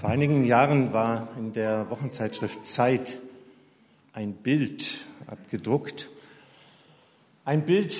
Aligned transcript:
Vor 0.00 0.08
einigen 0.08 0.46
Jahren 0.46 0.94
war 0.94 1.28
in 1.36 1.52
der 1.52 1.90
Wochenzeitschrift 1.90 2.66
Zeit 2.66 3.18
ein 4.14 4.32
Bild 4.32 5.04
abgedruckt. 5.26 6.08
Ein 7.44 7.66
Bild 7.66 7.94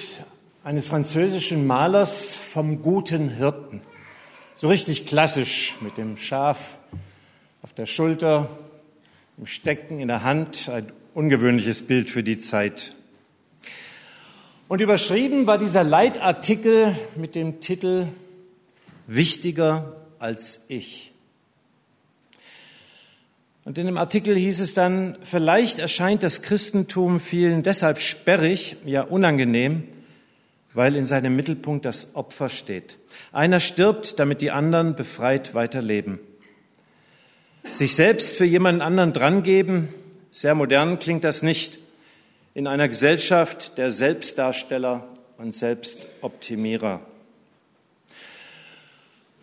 eines 0.65 0.87
französischen 0.87 1.67
Malers 1.67 2.37
vom 2.37 2.81
guten 2.81 3.29
Hirten. 3.29 3.83
So 4.55 4.69
richtig 4.69 5.05
klassisch 5.05 5.77
mit 5.83 5.99
dem 5.99 6.17
Schaf 6.17 6.79
auf 7.61 7.75
der 7.75 7.85
Schulter, 7.85 8.49
dem 9.37 9.45
Stecken 9.45 10.01
in 10.01 10.09
der 10.09 10.25
Hand. 10.25 10.71
Ein 10.71 10.91
ungewöhnliches 11.13 11.87
Bild 11.87 12.09
für 12.09 12.23
die 12.23 12.39
Zeit. 12.39 12.95
Und 14.69 14.81
überschrieben 14.81 15.47
war 15.47 15.59
dieser 15.59 15.85
Leitartikel 15.85 16.97
mit 17.17 17.35
dem 17.35 17.61
Titel 17.61 18.07
Wichtiger 19.07 19.97
als 20.19 20.65
ich. 20.71 21.13
Und 23.65 23.77
in 23.77 23.87
dem 23.87 23.99
Artikel 23.99 24.37
hieß 24.37 24.61
es 24.61 24.75
dann, 24.75 25.17
vielleicht 25.23 25.79
erscheint 25.79 26.23
das 26.23 26.43
Christentum 26.43 27.21
vielen 27.21 27.63
deshalb 27.63 27.99
sperrig, 27.99 28.77
ja 28.85 29.03
unangenehm, 29.03 29.85
weil 30.73 30.97
in 30.97 31.05
seinem 31.05 31.37
Mittelpunkt 31.37 31.85
das 31.85 32.15
Opfer 32.15 32.49
steht. 32.49 32.97
Einer 33.33 33.61
stirbt, 33.61 34.19
damit 34.19 34.41
die 34.41 34.51
anderen 34.51 34.95
befreit 34.95 35.55
weiterleben. 35.55 36.19
Sich 37.71 37.95
selbst 37.95 38.37
für 38.37 38.47
jemanden 38.47 38.81
anderen 38.81 39.13
drangeben, 39.13 39.89
sehr 40.31 40.55
modern 40.55 40.99
klingt 40.99 41.25
das 41.25 41.43
nicht 41.43 41.79
in 42.55 42.67
einer 42.67 42.89
Gesellschaft 42.89 43.77
der 43.79 43.91
Selbstdarsteller 43.91 45.07
und 45.37 45.53
Selbstoptimierer. 45.53 47.01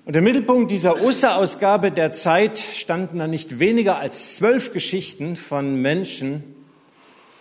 Und 0.07 0.15
im 0.15 0.23
Mittelpunkt 0.23 0.71
dieser 0.71 1.03
Osterausgabe 1.03 1.91
der 1.91 2.13
Zeit 2.13 2.59
standen 2.59 3.19
dann 3.19 3.29
nicht 3.29 3.59
weniger 3.59 3.99
als 3.99 4.37
zwölf 4.37 4.71
Geschichten 4.71 5.35
von 5.35 5.81
Menschen, 5.81 6.55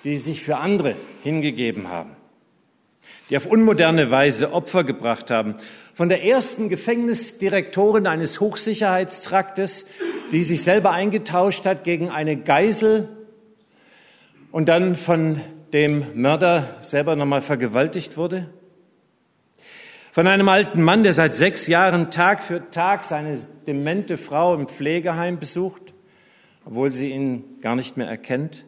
die 0.03 0.17
sich 0.17 0.43
für 0.43 0.57
andere 0.57 0.97
hingegeben 1.23 1.91
haben, 1.91 2.17
die 3.31 3.37
auf 3.37 3.47
unmoderne 3.47 4.11
Weise 4.11 4.53
Opfer 4.53 4.83
gebracht 4.83 5.31
haben. 5.31 5.55
Von 5.95 6.09
der 6.09 6.25
ersten 6.25 6.69
Gefängnisdirektorin 6.69 8.09
eines 8.09 8.41
Hochsicherheitstraktes, 8.41 9.87
die 10.33 10.43
sich 10.43 10.65
selber 10.65 10.91
eingetauscht 10.91 11.67
hat 11.67 11.85
gegen 11.85 12.11
eine 12.11 12.37
Geisel 12.37 13.09
und 14.51 14.69
dann 14.69 14.97
von 14.97 15.41
dem 15.73 16.05
Mörder 16.21 16.79
selber 16.81 17.15
nochmal 17.15 17.43
vergewaltigt 17.43 18.17
wurde? 18.17 18.51
Von 20.17 20.29
einem 20.29 20.49
alten 20.49 20.83
Mann, 20.83 21.03
der 21.03 21.13
seit 21.13 21.35
sechs 21.35 21.67
Jahren 21.67 22.11
Tag 22.11 22.43
für 22.43 22.71
Tag 22.71 23.05
seine 23.05 23.39
demente 23.67 24.17
Frau 24.17 24.55
im 24.55 24.67
Pflegeheim 24.67 25.39
besucht, 25.39 25.93
obwohl 26.65 26.89
sie 26.89 27.11
ihn 27.11 27.45
gar 27.61 27.77
nicht 27.77 27.99
mehr 27.99 28.07
erkennt? 28.09 28.65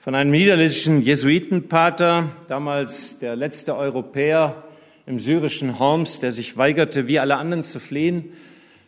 Von 0.00 0.14
einem 0.14 0.30
niederländischen 0.30 1.00
Jesuitenpater, 1.00 2.28
damals 2.48 3.18
der 3.18 3.34
letzte 3.34 3.76
Europäer 3.76 4.62
im 5.06 5.18
syrischen 5.18 5.78
Homs, 5.78 6.18
der 6.18 6.32
sich 6.32 6.58
weigerte, 6.58 7.08
wie 7.08 7.18
alle 7.18 7.36
anderen 7.36 7.62
zu 7.62 7.80
fliehen, 7.80 8.34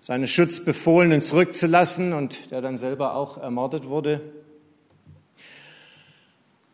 seine 0.00 0.28
Schutzbefohlenen 0.28 1.23
zurückzulassen 1.23 2.12
und 2.12 2.50
der 2.50 2.61
dann 2.61 2.77
selber 2.77 3.14
auch 3.14 3.39
ermordet 3.39 3.89
wurde? 3.89 4.20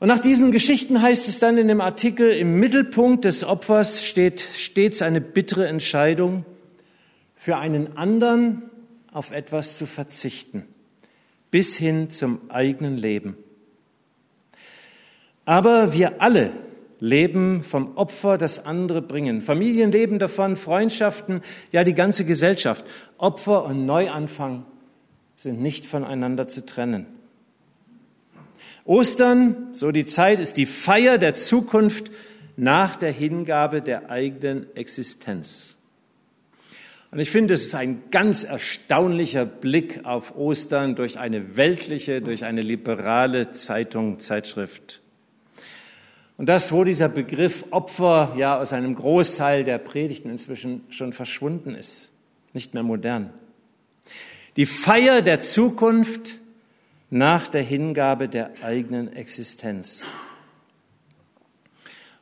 Und 0.00 0.06
nach 0.08 0.20
diesen 0.20 0.52
Geschichten 0.52 1.02
heißt 1.02 1.28
es 1.28 1.40
dann 1.40 1.58
in 1.58 1.66
dem 1.66 1.80
Artikel, 1.80 2.30
im 2.30 2.60
Mittelpunkt 2.60 3.24
des 3.24 3.42
Opfers 3.42 4.04
steht 4.04 4.40
stets 4.40 5.02
eine 5.02 5.20
bittere 5.20 5.66
Entscheidung, 5.66 6.44
für 7.34 7.56
einen 7.56 7.96
anderen 7.96 8.62
auf 9.12 9.32
etwas 9.32 9.76
zu 9.76 9.86
verzichten, 9.86 10.64
bis 11.50 11.76
hin 11.76 12.10
zum 12.10 12.50
eigenen 12.50 12.96
Leben. 12.96 13.36
Aber 15.44 15.94
wir 15.94 16.20
alle 16.20 16.52
leben 17.00 17.64
vom 17.64 17.96
Opfer, 17.96 18.38
das 18.38 18.66
andere 18.66 19.02
bringen. 19.02 19.42
Familien 19.42 19.90
leben 19.90 20.18
davon, 20.18 20.56
Freundschaften, 20.56 21.42
ja 21.72 21.84
die 21.84 21.94
ganze 21.94 22.24
Gesellschaft. 22.24 22.84
Opfer 23.16 23.64
und 23.64 23.86
Neuanfang 23.86 24.64
sind 25.36 25.60
nicht 25.60 25.86
voneinander 25.86 26.48
zu 26.48 26.66
trennen. 26.66 27.06
Ostern, 28.88 29.68
so 29.72 29.92
die 29.92 30.06
Zeit, 30.06 30.40
ist 30.40 30.56
die 30.56 30.64
Feier 30.64 31.18
der 31.18 31.34
Zukunft 31.34 32.10
nach 32.56 32.96
der 32.96 33.12
Hingabe 33.12 33.82
der 33.82 34.10
eigenen 34.10 34.74
Existenz. 34.74 35.76
Und 37.10 37.18
ich 37.18 37.30
finde, 37.30 37.52
es 37.52 37.66
ist 37.66 37.74
ein 37.74 38.04
ganz 38.10 38.44
erstaunlicher 38.44 39.44
Blick 39.44 40.06
auf 40.06 40.36
Ostern 40.36 40.96
durch 40.96 41.18
eine 41.18 41.58
weltliche, 41.58 42.22
durch 42.22 42.46
eine 42.46 42.62
liberale 42.62 43.52
Zeitung, 43.52 44.20
Zeitschrift. 44.20 45.02
Und 46.38 46.48
das, 46.48 46.72
wo 46.72 46.82
dieser 46.82 47.10
Begriff 47.10 47.66
Opfer 47.70 48.32
ja 48.38 48.58
aus 48.58 48.72
einem 48.72 48.94
Großteil 48.94 49.64
der 49.64 49.76
Predigten 49.76 50.30
inzwischen 50.30 50.80
schon 50.88 51.12
verschwunden 51.12 51.74
ist, 51.74 52.10
nicht 52.54 52.72
mehr 52.72 52.84
modern. 52.84 53.34
Die 54.56 54.66
Feier 54.66 55.20
der 55.20 55.40
Zukunft 55.40 56.38
nach 57.10 57.48
der 57.48 57.62
Hingabe 57.62 58.28
der 58.28 58.52
eigenen 58.62 59.12
Existenz. 59.12 60.04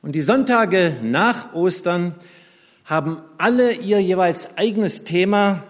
Und 0.03 0.13
die 0.13 0.23
Sonntage 0.23 0.97
nach 1.03 1.53
Ostern 1.55 2.15
haben 2.85 3.21
alle 3.39 3.73
ihr 3.73 4.01
jeweils 4.01 4.57
eigenes 4.57 5.05
Thema, 5.05 5.65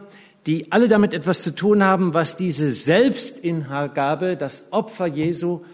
die 0.47 0.71
alle 0.71 0.89
damit 0.89 1.15
etwas 1.15 1.43
zu 1.43 1.55
tun 1.55 1.83
haben, 1.83 2.13
was 2.15 2.37
diese 2.37 2.69
Selbstingabe, 2.69 4.37
das 4.37 4.73
Opfer 4.73 5.07
Jesu 5.07 5.65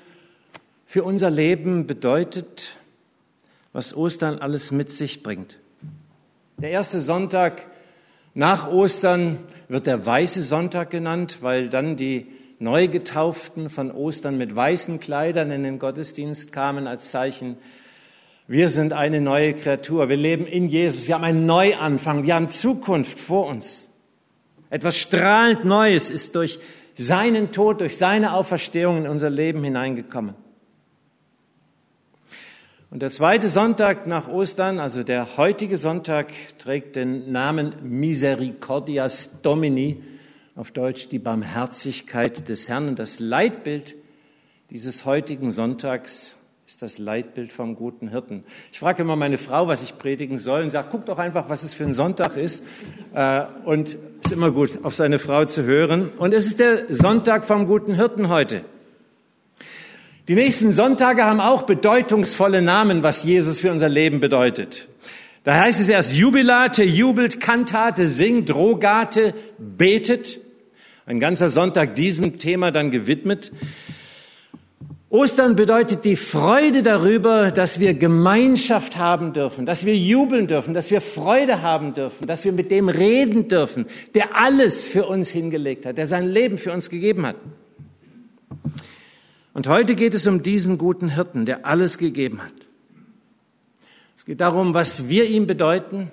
für 0.86 1.02
unser 1.02 1.31
Leben 1.31 1.86
bedeutet, 1.86 2.76
was 3.72 3.97
Ostern 3.97 4.38
alles 4.38 4.70
mit 4.70 4.92
sich 4.92 5.22
bringt. 5.22 5.58
Der 6.58 6.70
erste 6.70 7.00
Sonntag 7.00 7.66
nach 8.34 8.69
Ostern 8.70 9.38
wird 9.69 9.86
der 9.86 10.06
weiße 10.06 10.42
Sonntag 10.42 10.91
genannt, 10.91 11.38
weil 11.41 11.69
dann 11.69 11.97
die 11.97 12.26
Neugetauften 12.62 13.68
von 13.68 13.90
Ostern 13.90 14.38
mit 14.38 14.54
weißen 14.54 15.00
Kleidern 15.00 15.50
in 15.50 15.64
den 15.64 15.80
Gottesdienst 15.80 16.52
kamen 16.52 16.86
als 16.86 17.10
Zeichen, 17.10 17.56
wir 18.46 18.68
sind 18.68 18.92
eine 18.92 19.20
neue 19.20 19.54
Kreatur, 19.54 20.08
wir 20.08 20.16
leben 20.16 20.46
in 20.46 20.68
Jesus, 20.68 21.08
wir 21.08 21.16
haben 21.16 21.24
einen 21.24 21.44
Neuanfang, 21.44 22.24
wir 22.24 22.36
haben 22.36 22.48
Zukunft 22.48 23.18
vor 23.18 23.46
uns. 23.46 23.88
Etwas 24.70 24.96
strahlend 24.96 25.64
Neues 25.64 26.08
ist 26.08 26.36
durch 26.36 26.60
seinen 26.94 27.50
Tod, 27.50 27.80
durch 27.80 27.96
seine 27.96 28.32
Auferstehung 28.32 28.98
in 28.98 29.06
unser 29.08 29.28
Leben 29.28 29.64
hineingekommen. 29.64 30.34
Und 32.90 33.00
der 33.00 33.10
zweite 33.10 33.48
Sonntag 33.48 34.06
nach 34.06 34.28
Ostern, 34.28 34.78
also 34.78 35.02
der 35.02 35.36
heutige 35.36 35.78
Sonntag, 35.78 36.28
trägt 36.58 36.94
den 36.94 37.32
Namen 37.32 37.74
Misericordias 37.82 39.40
Domini, 39.42 40.02
auf 40.54 40.70
Deutsch 40.70 41.08
die 41.08 41.18
Barmherzigkeit 41.18 42.48
des 42.48 42.68
Herrn. 42.68 42.88
Und 42.88 42.98
das 42.98 43.20
Leitbild 43.20 43.96
dieses 44.70 45.04
heutigen 45.04 45.50
Sonntags 45.50 46.34
ist 46.66 46.82
das 46.82 46.98
Leitbild 46.98 47.52
vom 47.52 47.74
guten 47.74 48.08
Hirten. 48.08 48.44
Ich 48.70 48.78
frage 48.78 49.02
immer 49.02 49.16
meine 49.16 49.36
Frau, 49.36 49.66
was 49.66 49.82
ich 49.82 49.98
predigen 49.98 50.38
soll 50.38 50.62
und 50.62 50.70
sage, 50.70 50.88
guck 50.90 51.06
doch 51.06 51.18
einfach, 51.18 51.48
was 51.48 51.64
es 51.64 51.74
für 51.74 51.84
ein 51.84 51.92
Sonntag 51.92 52.36
ist. 52.36 52.64
Äh, 53.14 53.42
und 53.64 53.88
es 53.88 54.26
ist 54.26 54.32
immer 54.32 54.52
gut, 54.52 54.78
auf 54.82 54.94
seine 54.94 55.18
Frau 55.18 55.44
zu 55.44 55.64
hören. 55.64 56.10
Und 56.18 56.32
es 56.32 56.46
ist 56.46 56.60
der 56.60 56.94
Sonntag 56.94 57.44
vom 57.44 57.66
guten 57.66 57.94
Hirten 57.94 58.28
heute. 58.28 58.64
Die 60.28 60.34
nächsten 60.36 60.70
Sonntage 60.70 61.24
haben 61.24 61.40
auch 61.40 61.62
bedeutungsvolle 61.62 62.62
Namen, 62.62 63.02
was 63.02 63.24
Jesus 63.24 63.58
für 63.58 63.72
unser 63.72 63.88
Leben 63.88 64.20
bedeutet. 64.20 64.88
Da 65.44 65.60
heißt 65.60 65.80
es 65.80 65.88
erst 65.88 66.14
Jubilate, 66.14 66.84
jubelt, 66.84 67.41
Kantate, 67.41 68.06
singt, 68.06 68.54
Rogate, 68.54 69.34
betet. 69.58 70.38
Ein 71.05 71.19
ganzer 71.19 71.49
Sonntag 71.49 71.96
diesem 71.96 72.38
Thema 72.38 72.70
dann 72.70 72.93
gewidmet. 72.93 73.50
Ostern 75.12 75.56
bedeutet 75.56 76.06
die 76.06 76.16
Freude 76.16 76.82
darüber, 76.82 77.50
dass 77.50 77.78
wir 77.78 77.93
Gemeinschaft 77.93 78.96
haben 78.96 79.34
dürfen, 79.34 79.66
dass 79.66 79.84
wir 79.84 79.94
jubeln 79.94 80.46
dürfen, 80.46 80.72
dass 80.72 80.90
wir 80.90 81.02
Freude 81.02 81.61
haben 81.61 81.93
dürfen, 81.93 82.26
dass 82.26 82.46
wir 82.46 82.52
mit 82.52 82.70
dem 82.70 82.88
reden 82.88 83.46
dürfen, 83.49 83.87
der 84.14 84.40
alles 84.40 84.87
für 84.87 85.05
uns 85.06 85.28
hingelegt 85.28 85.84
hat, 85.84 85.99
der 85.99 86.06
sein 86.06 86.26
Leben 86.26 86.56
für 86.56 86.72
uns 86.72 86.88
gegeben 86.88 87.26
hat. 87.26 87.37
Und 89.52 89.66
heute 89.66 89.96
geht 89.96 90.14
es 90.14 90.26
um 90.26 90.43
diesen 90.43 90.78
guten 90.78 91.11
Hirten, 91.11 91.44
der 91.44 91.66
alles 91.66 91.99
gegeben 91.99 92.40
hat. 92.43 92.55
Es 94.22 94.26
geht 94.26 94.40
darum, 94.40 94.72
was 94.72 95.08
wir 95.08 95.28
ihm 95.28 95.48
bedeuten 95.48 96.12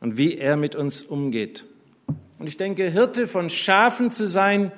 und 0.00 0.16
wie 0.16 0.38
er 0.38 0.56
mit 0.56 0.74
uns 0.74 1.02
umgeht. 1.02 1.66
Und 2.38 2.46
ich 2.46 2.56
denke, 2.56 2.88
Hirte 2.88 3.28
von 3.28 3.50
Schafen 3.50 4.10
zu 4.10 4.26
sein, 4.26 4.72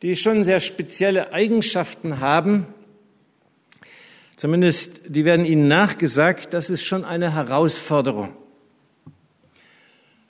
die 0.00 0.16
schon 0.16 0.44
sehr 0.44 0.60
spezielle 0.60 1.34
Eigenschaften 1.34 2.20
haben, 2.20 2.66
zumindest 4.34 5.00
die 5.08 5.26
werden 5.26 5.44
ihnen 5.44 5.68
nachgesagt, 5.68 6.54
das 6.54 6.70
ist 6.70 6.84
schon 6.84 7.04
eine 7.04 7.34
Herausforderung. 7.34 8.34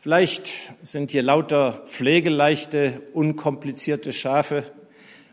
Vielleicht 0.01 0.73
sind 0.83 1.13
hier 1.13 1.23
lauter 1.23 1.85
pflegeleichte, 1.87 3.01
unkomplizierte 3.13 4.13
Schafe. 4.13 4.65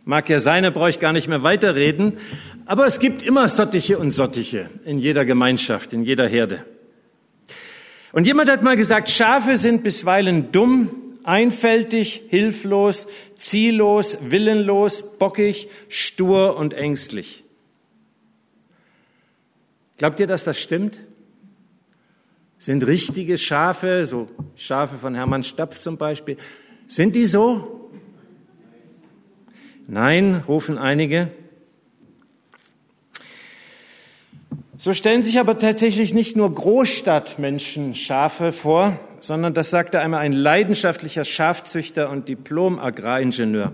Mag 0.08 0.30
ja 0.30 0.40
sein, 0.40 0.64
da 0.64 0.70
brauche 0.70 0.90
ich 0.90 1.02
gar 1.02 1.12
nicht 1.12 1.28
mehr 1.28 1.44
weiterreden. 1.44 2.18
Aber 2.66 2.88
es 2.88 3.00
gibt 3.00 3.24
immer 3.24 3.50
Sottiche 3.50 4.00
und 4.00 4.12
Sottiche 4.12 4.70
in 4.86 5.00
jeder 5.00 5.26
Gemeinschaft, 5.26 5.92
in 5.92 6.04
jeder 6.04 6.30
Herde. 6.30 6.66
Und 8.14 8.26
jemand 8.26 8.50
hat 8.50 8.64
mal 8.64 8.78
gesagt, 8.78 9.10
Schafe 9.10 9.58
sind 9.58 9.84
bisweilen 9.84 10.54
dumm, 10.54 10.92
einfältig, 11.26 12.24
hilflos, 12.30 13.10
ziellos, 13.36 14.18
willenlos, 14.22 15.18
bockig, 15.18 15.68
stur 15.90 16.56
und 16.56 16.74
ängstlich. 16.74 17.44
Glaubt 19.98 20.22
ihr, 20.22 20.28
dass 20.28 20.46
das 20.46 20.58
stimmt? 20.58 21.02
Sind 22.60 22.88
richtige 22.88 23.38
Schafe, 23.38 24.06
so 24.06 24.30
Schafe 24.56 24.98
von 25.00 25.16
Hermann 25.16 25.44
Stapf 25.44 25.80
zum 25.80 25.98
Beispiel, 25.98 26.38
sind 26.88 27.14
die 27.14 27.26
so? 27.26 27.77
Nein, 29.90 30.44
rufen 30.50 30.78
einige. 30.78 31.32
So 34.78 34.94
stellen 34.94 35.24
sich 35.24 35.40
aber 35.40 35.58
tatsächlich 35.58 36.14
nicht 36.14 36.36
nur 36.36 36.54
Großstadtmenschen 36.54 37.96
Schafe 37.96 38.52
vor, 38.52 39.00
sondern 39.22 39.54
das 39.54 39.70
sagte 39.70 40.02
einmal 40.02 40.20
ein 40.20 40.34
leidenschaftlicher 40.34 41.24
Schafzüchter 41.24 42.10
und 42.10 42.28
Diplom-Agraringenieur. 42.28 43.72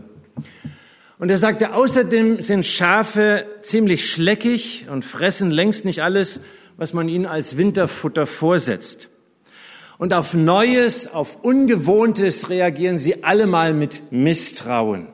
Und 1.18 1.32
er 1.32 1.38
sagte, 1.38 1.74
außerdem 1.74 2.44
sind 2.44 2.68
Schafe 2.68 3.48
ziemlich 3.62 4.12
schleckig 4.12 4.86
und 4.92 5.04
fressen 5.04 5.50
längst 5.50 5.84
nicht 5.84 6.04
alles, 6.04 6.42
was 6.78 6.94
man 6.94 7.10
ihnen 7.10 7.26
als 7.26 7.58
Winterfutter 7.58 8.28
vorsetzt. 8.28 9.10
Und 9.98 10.14
auf 10.14 10.36
Neues, 10.36 11.12
auf 11.12 11.44
Ungewohntes 11.44 12.52
reagieren 12.52 13.00
sie 13.00 13.24
allemal 13.24 13.74
mit 13.74 14.12
Misstrauen. 14.12 15.13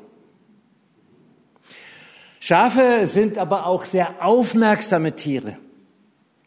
Schafe 2.39 3.05
sind 3.05 3.37
aber 3.37 3.65
auch 3.65 3.85
sehr 3.85 4.23
aufmerksame 4.25 5.15
Tiere. 5.15 5.57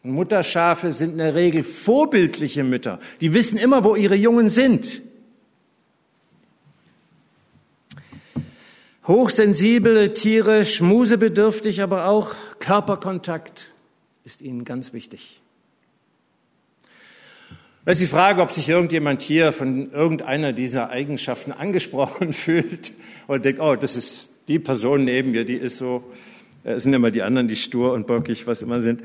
Mutterschafe 0.03 0.91
sind 0.91 1.11
in 1.11 1.17
der 1.19 1.35
Regel 1.35 1.63
vorbildliche 1.63 2.63
Mütter. 2.63 2.99
Die 3.21 3.33
wissen 3.33 3.57
immer, 3.57 3.83
wo 3.83 3.95
ihre 3.95 4.15
Jungen 4.15 4.49
sind. 4.49 5.01
Hochsensible 9.07 10.13
Tiere, 10.13 10.65
schmusebedürftig, 10.65 11.81
aber 11.81 12.07
auch 12.07 12.35
Körperkontakt 12.59 13.69
ist 14.23 14.41
ihnen 14.41 14.65
ganz 14.65 14.93
wichtig. 14.93 15.42
Weil 17.85 17.95
Sie 17.95 18.07
fragen, 18.07 18.39
ob 18.39 18.51
sich 18.51 18.69
irgendjemand 18.69 19.21
hier 19.21 19.51
von 19.51 19.91
irgendeiner 19.91 20.53
dieser 20.53 20.89
Eigenschaften 20.89 21.51
angesprochen 21.51 22.33
fühlt 22.33 22.93
oder 23.27 23.39
denkt, 23.39 23.59
oh, 23.61 23.75
das 23.75 23.95
ist 23.95 24.31
die 24.47 24.59
Person 24.59 25.03
neben 25.05 25.31
mir, 25.31 25.45
die 25.45 25.55
ist 25.55 25.77
so, 25.77 26.03
äh, 26.63 26.73
es 26.73 26.83
sind 26.83 26.93
immer 26.93 27.11
die 27.11 27.23
anderen, 27.23 27.47
die 27.47 27.55
stur 27.55 27.93
und 27.93 28.07
bockig, 28.07 28.47
was 28.47 28.61
immer 28.61 28.79
sind. 28.79 29.03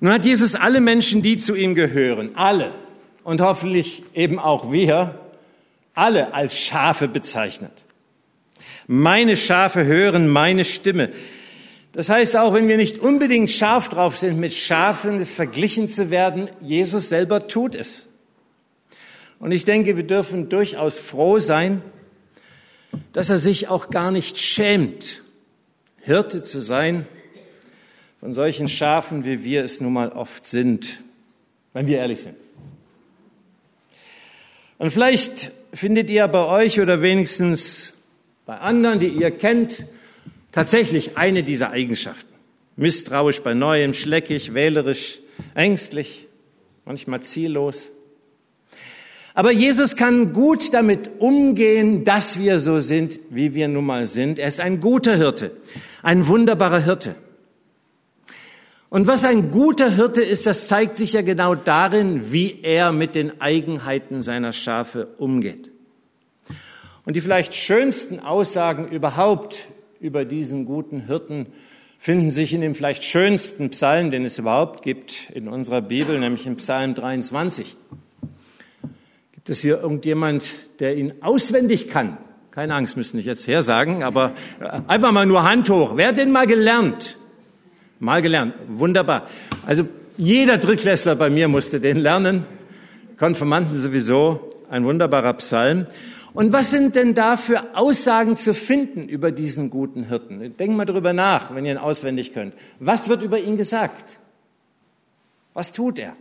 Nun 0.00 0.12
hat 0.12 0.26
Jesus 0.26 0.54
alle 0.54 0.80
Menschen, 0.82 1.22
die 1.22 1.38
zu 1.38 1.54
ihm 1.54 1.74
gehören, 1.74 2.36
alle 2.36 2.74
und 3.22 3.40
hoffentlich 3.40 4.02
eben 4.14 4.38
auch 4.38 4.70
wir, 4.70 5.18
alle 5.94 6.34
als 6.34 6.58
Schafe 6.58 7.08
bezeichnet. 7.08 7.72
Meine 8.86 9.38
Schafe 9.38 9.84
hören 9.84 10.28
meine 10.28 10.66
Stimme. 10.66 11.10
Das 11.94 12.08
heißt, 12.08 12.36
auch 12.36 12.52
wenn 12.52 12.66
wir 12.66 12.76
nicht 12.76 12.98
unbedingt 12.98 13.52
scharf 13.52 13.88
drauf 13.88 14.18
sind, 14.18 14.38
mit 14.38 14.52
Schafen 14.52 15.24
verglichen 15.24 15.88
zu 15.88 16.10
werden, 16.10 16.50
Jesus 16.60 17.08
selber 17.08 17.46
tut 17.46 17.76
es. 17.76 18.08
Und 19.38 19.52
ich 19.52 19.64
denke, 19.64 19.96
wir 19.96 20.02
dürfen 20.02 20.48
durchaus 20.48 20.98
froh 20.98 21.38
sein, 21.38 21.82
dass 23.12 23.30
er 23.30 23.38
sich 23.38 23.68
auch 23.68 23.90
gar 23.90 24.10
nicht 24.10 24.38
schämt, 24.38 25.22
Hirte 26.02 26.42
zu 26.42 26.60
sein 26.60 27.06
von 28.18 28.32
solchen 28.32 28.68
Schafen, 28.68 29.24
wie 29.24 29.44
wir 29.44 29.62
es 29.62 29.80
nun 29.80 29.92
mal 29.92 30.10
oft 30.10 30.44
sind, 30.44 31.00
wenn 31.74 31.86
wir 31.86 31.98
ehrlich 31.98 32.22
sind. 32.22 32.36
Und 34.78 34.90
vielleicht 34.90 35.52
findet 35.72 36.10
ihr 36.10 36.26
bei 36.26 36.44
euch 36.44 36.80
oder 36.80 37.02
wenigstens 37.02 37.92
bei 38.46 38.56
anderen, 38.58 38.98
die 38.98 39.08
ihr 39.08 39.30
kennt, 39.30 39.84
tatsächlich 40.54 41.16
eine 41.16 41.42
dieser 41.42 41.72
Eigenschaften. 41.72 42.32
Misstrauisch 42.76 43.40
bei 43.40 43.54
Neuem, 43.54 43.92
schleckig, 43.92 44.54
wählerisch, 44.54 45.18
ängstlich, 45.54 46.28
manchmal 46.84 47.20
ziellos. 47.20 47.90
Aber 49.34 49.50
Jesus 49.50 49.96
kann 49.96 50.32
gut 50.32 50.72
damit 50.72 51.10
umgehen, 51.18 52.04
dass 52.04 52.38
wir 52.38 52.60
so 52.60 52.78
sind, 52.78 53.18
wie 53.30 53.54
wir 53.54 53.66
nun 53.66 53.84
mal 53.84 54.06
sind. 54.06 54.38
Er 54.38 54.46
ist 54.46 54.60
ein 54.60 54.78
guter 54.78 55.16
Hirte, 55.16 55.50
ein 56.04 56.28
wunderbarer 56.28 56.78
Hirte. 56.78 57.16
Und 58.90 59.08
was 59.08 59.24
ein 59.24 59.50
guter 59.50 59.90
Hirte 59.90 60.22
ist, 60.22 60.46
das 60.46 60.68
zeigt 60.68 60.96
sich 60.96 61.14
ja 61.14 61.22
genau 61.22 61.56
darin, 61.56 62.30
wie 62.30 62.60
er 62.62 62.92
mit 62.92 63.16
den 63.16 63.40
Eigenheiten 63.40 64.22
seiner 64.22 64.52
Schafe 64.52 65.08
umgeht. 65.18 65.68
Und 67.04 67.16
die 67.16 67.20
vielleicht 67.20 67.54
schönsten 67.54 68.20
Aussagen 68.20 68.86
überhaupt 68.88 69.66
über 70.04 70.26
diesen 70.26 70.66
guten 70.66 71.06
Hirten 71.06 71.46
finden 71.98 72.28
sich 72.28 72.52
in 72.52 72.60
dem 72.60 72.74
vielleicht 72.74 73.04
schönsten 73.04 73.70
Psalm, 73.70 74.10
den 74.10 74.26
es 74.26 74.38
überhaupt 74.38 74.82
gibt 74.82 75.30
in 75.32 75.48
unserer 75.48 75.80
Bibel, 75.80 76.18
nämlich 76.18 76.46
im 76.46 76.56
Psalm 76.56 76.94
23. 76.94 77.74
Gibt 79.32 79.48
es 79.48 79.62
hier 79.62 79.80
irgendjemand, 79.80 80.52
der 80.78 80.98
ihn 80.98 81.14
auswendig 81.22 81.88
kann? 81.88 82.18
Keine 82.50 82.74
Angst, 82.74 82.98
müssen 82.98 83.16
nicht 83.16 83.24
jetzt 83.24 83.48
her 83.48 83.62
sagen, 83.62 84.02
aber 84.02 84.34
einfach 84.86 85.10
mal 85.10 85.24
nur 85.24 85.42
Hand 85.42 85.70
hoch. 85.70 85.96
Wer 85.96 86.08
hat 86.08 86.18
den 86.18 86.32
mal 86.32 86.46
gelernt? 86.46 87.16
Mal 87.98 88.20
gelernt. 88.20 88.52
Wunderbar. 88.68 89.26
Also 89.64 89.88
jeder 90.18 90.58
Drittklässler 90.58 91.16
bei 91.16 91.30
mir 91.30 91.48
musste 91.48 91.80
den 91.80 91.96
lernen. 91.96 92.44
Konfirmanden 93.18 93.78
sowieso. 93.78 94.52
Ein 94.68 94.84
wunderbarer 94.84 95.32
Psalm. 95.32 95.86
Und 96.34 96.52
was 96.52 96.72
sind 96.72 96.96
denn 96.96 97.14
da 97.14 97.36
für 97.36 97.76
Aussagen 97.76 98.36
zu 98.36 98.54
finden 98.54 99.08
über 99.08 99.30
diesen 99.30 99.70
guten 99.70 100.08
Hirten? 100.08 100.40
Denkt 100.56 100.76
mal 100.76 100.84
drüber 100.84 101.12
nach, 101.12 101.54
wenn 101.54 101.64
ihr 101.64 101.72
ihn 101.72 101.78
auswendig 101.78 102.34
könnt. 102.34 102.54
Was 102.80 103.08
wird 103.08 103.22
über 103.22 103.38
ihn 103.38 103.56
gesagt? 103.56 104.18
Was 105.54 105.72
tut 105.72 106.00
er? 106.00 106.16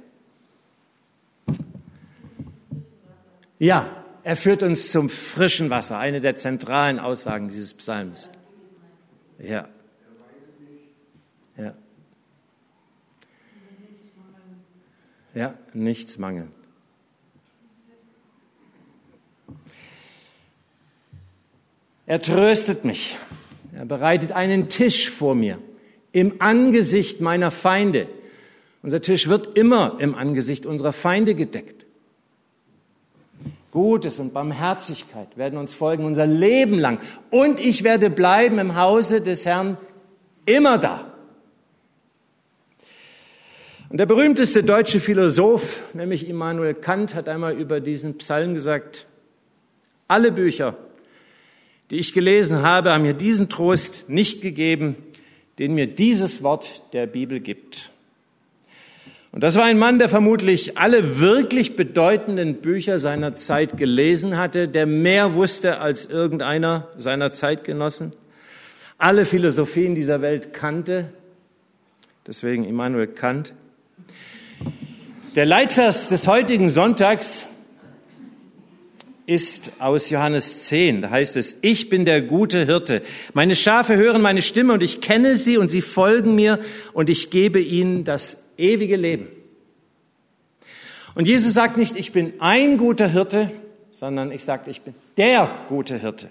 Ja, 3.57 3.89
er 4.23 4.35
führt 4.35 4.61
uns 4.61 4.91
zum 4.91 5.09
frischen 5.09 5.71
Wasser, 5.71 5.97
eine 5.97 6.21
der 6.21 6.35
zentralen 6.35 6.99
Aussagen 6.99 7.49
dieses 7.49 7.73
Psalms. 7.73 8.29
Ja. 9.39 9.67
Ja. 11.57 11.73
Ja, 15.33 15.55
nichts 15.73 16.19
mangeln. 16.19 16.51
Er 22.05 22.21
tröstet 22.21 22.85
mich. 22.85 23.17
Er 23.75 23.85
bereitet 23.85 24.31
einen 24.31 24.69
Tisch 24.69 25.09
vor 25.09 25.35
mir 25.35 25.57
im 26.11 26.35
Angesicht 26.39 27.21
meiner 27.21 27.51
Feinde. 27.51 28.07
Unser 28.83 29.01
Tisch 29.01 29.27
wird 29.27 29.57
immer 29.57 29.97
im 29.99 30.13
Angesicht 30.15 30.65
unserer 30.65 30.93
Feinde 30.93 31.35
gedeckt. 31.35 31.85
Gutes 33.71 34.19
und 34.19 34.33
Barmherzigkeit 34.33 35.35
werden 35.35 35.57
uns 35.57 35.73
folgen 35.73 36.05
unser 36.05 36.27
Leben 36.27 36.77
lang. 36.77 36.99
Und 37.31 37.59
ich 37.59 37.83
werde 37.83 38.11
bleiben 38.11 38.59
im 38.59 38.75
Hause 38.75 39.21
des 39.21 39.47
Herrn 39.47 39.77
immer 40.45 40.77
da. 40.77 41.11
Und 43.89 43.97
der 43.97 44.05
berühmteste 44.05 44.63
deutsche 44.63 44.99
Philosoph, 44.99 45.81
nämlich 45.93 46.27
Immanuel 46.27 46.75
Kant, 46.75 47.15
hat 47.15 47.27
einmal 47.27 47.53
über 47.53 47.79
diesen 47.79 48.17
Psalm 48.17 48.53
gesagt, 48.53 49.07
alle 50.07 50.31
Bücher 50.31 50.77
die 51.93 51.99
ich 51.99 52.11
gelesen 52.11 52.63
habe, 52.63 52.91
haben 52.91 53.03
mir 53.03 53.13
diesen 53.13 53.49
Trost 53.49 54.09
nicht 54.09 54.41
gegeben, 54.41 54.95
den 55.59 55.75
mir 55.75 55.85
dieses 55.85 56.41
Wort 56.41 56.81
der 56.91 57.05
Bibel 57.05 57.39
gibt. 57.39 57.91
Und 59.31 59.43
das 59.43 59.57
war 59.57 59.65
ein 59.65 59.77
Mann, 59.77 59.99
der 59.99 60.09
vermutlich 60.09 60.75
alle 60.75 61.19
wirklich 61.19 61.75
bedeutenden 61.75 62.55
Bücher 62.55 62.97
seiner 62.97 63.35
Zeit 63.35 63.77
gelesen 63.77 64.37
hatte, 64.37 64.67
der 64.67 64.87
mehr 64.87 65.35
wusste 65.35 65.81
als 65.81 66.07
irgendeiner 66.07 66.87
seiner 66.97 67.29
Zeitgenossen, 67.29 68.13
alle 68.97 69.27
Philosophien 69.27 69.93
dieser 69.93 70.23
Welt 70.23 70.51
kannte, 70.51 71.13
deswegen 72.25 72.63
Immanuel 72.63 73.05
Kant. 73.05 73.53
Der 75.35 75.45
Leitvers 75.45 76.09
des 76.09 76.27
heutigen 76.27 76.69
Sonntags 76.69 77.45
ist 79.25 79.71
aus 79.79 80.09
Johannes 80.09 80.63
10. 80.65 81.03
Da 81.03 81.09
heißt 81.09 81.37
es, 81.37 81.57
ich 81.61 81.89
bin 81.89 82.05
der 82.05 82.21
gute 82.21 82.65
Hirte. 82.65 83.01
Meine 83.33 83.55
Schafe 83.55 83.95
hören 83.95 84.21
meine 84.21 84.41
Stimme 84.41 84.73
und 84.73 84.83
ich 84.83 85.01
kenne 85.01 85.35
sie 85.35 85.57
und 85.57 85.69
sie 85.69 85.81
folgen 85.81 86.35
mir 86.35 86.59
und 86.93 87.09
ich 87.09 87.29
gebe 87.29 87.59
ihnen 87.59 88.03
das 88.03 88.49
ewige 88.57 88.97
Leben. 88.97 89.27
Und 91.15 91.27
Jesus 91.27 91.53
sagt 91.53 91.77
nicht, 91.77 91.95
ich 91.95 92.11
bin 92.11 92.33
ein 92.39 92.77
guter 92.77 93.07
Hirte, 93.07 93.51
sondern 93.91 94.31
ich 94.31 94.43
sage, 94.43 94.69
ich 94.69 94.81
bin 94.81 94.95
der 95.17 95.65
gute 95.69 95.99
Hirte. 95.99 96.29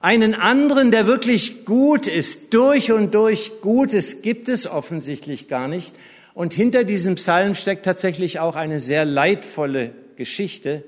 Einen 0.00 0.34
anderen, 0.34 0.90
der 0.90 1.06
wirklich 1.06 1.64
gut 1.64 2.06
ist, 2.06 2.54
durch 2.54 2.92
und 2.92 3.14
durch 3.14 3.60
gut 3.62 3.92
ist, 3.92 4.22
gibt 4.22 4.48
es 4.48 4.66
offensichtlich 4.66 5.48
gar 5.48 5.68
nicht. 5.68 5.96
Und 6.34 6.52
hinter 6.52 6.84
diesem 6.84 7.14
Psalm 7.14 7.54
steckt 7.54 7.86
tatsächlich 7.86 8.38
auch 8.38 8.56
eine 8.56 8.78
sehr 8.78 9.06
leidvolle 9.06 9.92
Geschichte 10.16 10.84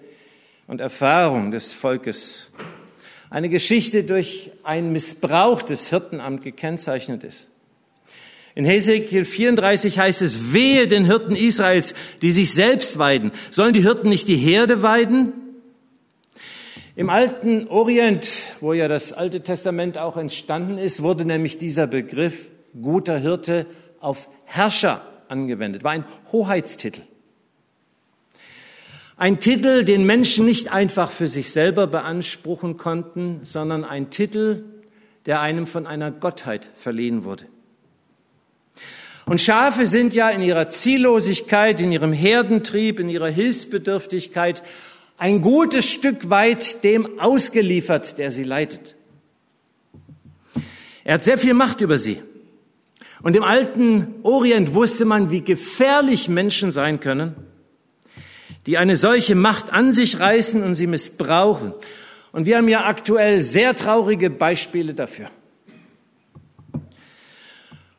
und 0.67 0.81
Erfahrung 0.81 1.51
des 1.51 1.73
Volkes. 1.73 2.51
Eine 3.31 3.49
Geschichte 3.49 4.05
durch 4.05 4.51
einen 4.63 4.93
Missbrauch 4.93 5.63
des 5.63 5.91
Hirtenamt 5.91 6.43
gekennzeichnet 6.43 7.25
ist. 7.25 7.51
In 8.55 8.65
Hesekiel 8.65 9.25
34 9.25 9.99
heißt 9.99 10.23
es, 10.23 10.53
wehe 10.53 10.89
den 10.89 11.05
Hirten 11.05 11.37
Israels, 11.37 11.95
die 12.23 12.33
sich 12.33 12.53
selbst 12.53 12.99
weiden. 12.99 13.31
Sollen 13.51 13.73
die 13.73 13.83
Hirten 13.83 14.09
nicht 14.09 14.27
die 14.27 14.37
Herde 14.37 14.83
weiden? 14.83 15.33
Im 16.97 17.11
alten 17.11 17.69
Orient, 17.69 18.57
wo 18.61 18.73
ja 18.73 18.89
das 18.89 19.13
Alte 19.13 19.43
Testament 19.43 19.99
auch 19.99 20.17
entstanden 20.17 20.79
ist, 20.79 21.05
wurde 21.05 21.25
nämlich 21.25 21.57
dieser 21.57 21.87
Begriff 21.87 22.49
guter 22.83 23.19
Hirte 23.19 23.67
auf 24.01 24.29
Herrscher 24.45 25.03
angewendet, 25.29 25.85
war 25.85 25.93
ein 25.93 26.05
Hoheitstitel. 26.33 27.03
Ein 29.21 29.41
Titel, 29.41 29.83
den 29.83 30.07
Menschen 30.07 30.45
nicht 30.45 30.71
einfach 30.71 31.11
für 31.11 31.27
sich 31.27 31.53
selber 31.53 31.89
beanspruchen 31.89 32.77
konnten, 32.77 33.41
sondern 33.43 33.85
ein 33.85 34.11
Titel, 34.11 34.63
der 35.27 35.41
einem 35.41 35.67
von 35.67 35.89
einer 35.89 36.13
Gottheit 36.13 36.71
verliehen 36.79 37.25
wurde. 37.25 37.45
Und 39.27 39.41
Schafe 39.41 39.87
sind 39.87 40.15
ja 40.15 40.31
in 40.31 40.41
ihrer 40.41 40.69
Ziellosigkeit, 40.69 41.81
in 41.81 41.91
ihrem 41.91 42.13
Herdentrieb, 42.13 43.01
in 43.01 43.09
ihrer 43.09 43.27
Hilfsbedürftigkeit 43.27 44.63
ein 45.17 45.41
gutes 45.41 45.91
Stück 45.91 46.31
weit 46.31 46.85
dem 46.85 47.19
ausgeliefert, 47.19 48.19
der 48.19 48.31
sie 48.31 48.45
leitet. 48.45 48.95
Er 51.03 51.15
hat 51.15 51.25
sehr 51.25 51.39
viel 51.39 51.55
Macht 51.55 51.81
über 51.81 51.99
sie. 51.99 52.23
Und 53.21 53.35
im 53.35 53.43
alten 53.43 54.15
Orient 54.23 54.75
wusste 54.75 55.05
man, 55.05 55.33
wie 55.33 55.41
gefährlich 55.41 56.29
Menschen 56.29 56.71
sein 56.71 57.01
können, 57.01 57.35
die 58.69 58.77
eine 58.77 58.97
solche 58.97 59.35
Macht 59.35 59.73
an 59.73 59.95
sich 59.95 60.21
reißen 60.21 60.63
und 60.63 60.75
sie 60.75 60.87
missbrauchen. 60.87 61.73
Und 62.33 62.45
wir 62.45 62.59
haben 62.59 62.69
ja 62.69 62.85
aktuell 62.85 63.41
sehr 63.41 63.75
traurige 63.75 64.29
Beispiele 64.29 64.93
dafür. 64.93 65.31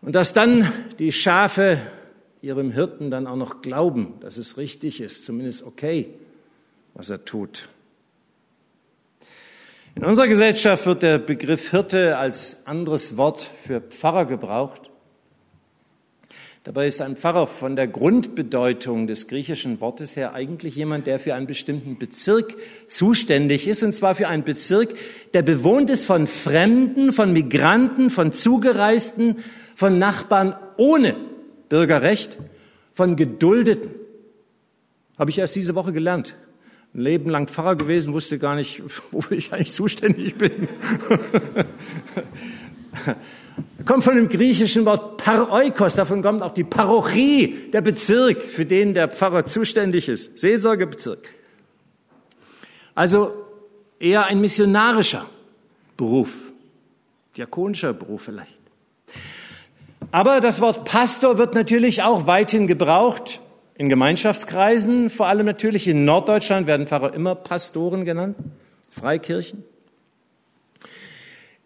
Und 0.03 0.13
dass 0.13 0.33
dann 0.33 0.71
die 0.99 1.11
Schafe 1.11 1.81
ihrem 2.43 2.71
Hirten 2.71 3.09
dann 3.09 3.25
auch 3.25 3.35
noch 3.35 3.63
glauben, 3.63 4.13
dass 4.19 4.37
es 4.37 4.57
richtig 4.57 5.01
ist, 5.01 5.25
zumindest 5.25 5.63
okay, 5.63 6.13
was 6.93 7.09
er 7.09 7.25
tut. 7.25 7.67
In 9.95 10.05
unserer 10.05 10.27
Gesellschaft 10.27 10.85
wird 10.85 11.01
der 11.01 11.17
Begriff 11.17 11.71
Hirte 11.71 12.19
als 12.19 12.67
anderes 12.67 13.17
Wort 13.17 13.49
für 13.65 13.81
Pfarrer 13.81 14.25
gebraucht. 14.25 14.88
Dabei 16.65 16.87
ist 16.87 16.99
ein 17.01 17.15
Pfarrer 17.15 17.47
von 17.47 17.77
der 17.77 17.87
Grundbedeutung 17.87 19.07
des 19.07 19.27
griechischen 19.27 19.79
Wortes 19.79 20.17
her 20.17 20.33
eigentlich 20.33 20.75
jemand, 20.75 21.07
der 21.07 21.17
für 21.17 21.33
einen 21.33 21.47
bestimmten 21.47 21.97
Bezirk 21.97 22.53
zuständig 22.87 23.65
ist, 23.65 23.81
und 23.81 23.93
zwar 23.93 24.13
für 24.13 24.27
einen 24.27 24.43
Bezirk, 24.43 24.89
der 25.33 25.41
bewohnt 25.41 25.89
ist 25.89 26.03
von 26.05 26.27
Fremden, 26.27 27.13
von 27.13 27.31
Migranten, 27.31 28.09
von 28.09 28.33
Zugereisten, 28.33 29.37
von 29.73 29.97
Nachbarn 29.97 30.53
ohne 30.75 31.15
Bürgerrecht, 31.69 32.37
von 32.93 33.15
Geduldeten. 33.15 33.91
Habe 35.17 35.31
ich 35.31 35.37
erst 35.37 35.55
diese 35.55 35.75
Woche 35.75 35.93
gelernt. 35.93 36.35
Ein 36.93 37.01
Leben 37.01 37.29
lang 37.29 37.47
Pfarrer 37.47 37.77
gewesen, 37.77 38.13
wusste 38.13 38.37
gar 38.37 38.55
nicht, 38.55 38.83
wofür 39.11 39.37
ich 39.37 39.53
eigentlich 39.53 39.71
zuständig 39.71 40.35
bin. 40.35 40.67
kommt 43.85 44.03
von 44.03 44.15
dem 44.15 44.29
griechischen 44.29 44.85
Wort 44.85 45.17
Paroikos, 45.17 45.95
davon 45.95 46.21
kommt 46.21 46.41
auch 46.41 46.53
die 46.53 46.63
Parochie, 46.63 47.69
der 47.71 47.81
Bezirk, 47.81 48.41
für 48.43 48.65
den 48.65 48.93
der 48.93 49.07
Pfarrer 49.07 49.45
zuständig 49.45 50.09
ist, 50.09 50.37
Seelsorgebezirk. 50.37 51.29
Also 52.95 53.33
eher 53.99 54.25
ein 54.25 54.41
missionarischer 54.41 55.25
Beruf, 55.95 56.33
diakonischer 57.37 57.93
Beruf 57.93 58.23
vielleicht. 58.23 58.59
Aber 60.11 60.41
das 60.41 60.59
Wort 60.59 60.85
Pastor 60.85 61.37
wird 61.37 61.53
natürlich 61.53 62.01
auch 62.01 62.25
weithin 62.25 62.67
gebraucht 62.67 63.41
in 63.75 63.87
Gemeinschaftskreisen, 63.87 65.09
vor 65.09 65.27
allem 65.27 65.45
natürlich 65.45 65.87
in 65.87 66.03
Norddeutschland 66.03 66.67
werden 66.67 66.87
Pfarrer 66.87 67.13
immer 67.13 67.35
Pastoren 67.35 68.03
genannt, 68.03 68.35
Freikirchen. 68.89 69.63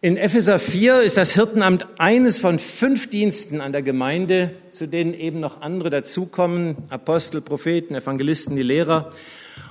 In 0.03 0.17
Epheser 0.17 0.59
4 0.59 0.99
ist 0.99 1.15
das 1.15 1.31
Hirtenamt 1.31 1.87
eines 1.97 2.37
von 2.37 2.59
fünf 2.59 3.09
Diensten 3.09 3.61
an 3.61 3.71
der 3.71 3.83
Gemeinde, 3.83 4.51
zu 4.69 4.85
denen 4.85 5.13
eben 5.13 5.39
noch 5.39 5.61
andere 5.61 5.89
dazukommen, 5.89 6.75
Apostel, 6.89 7.39
Propheten, 7.39 7.95
Evangelisten, 7.95 8.57
die 8.57 8.63
Lehrer. 8.63 9.13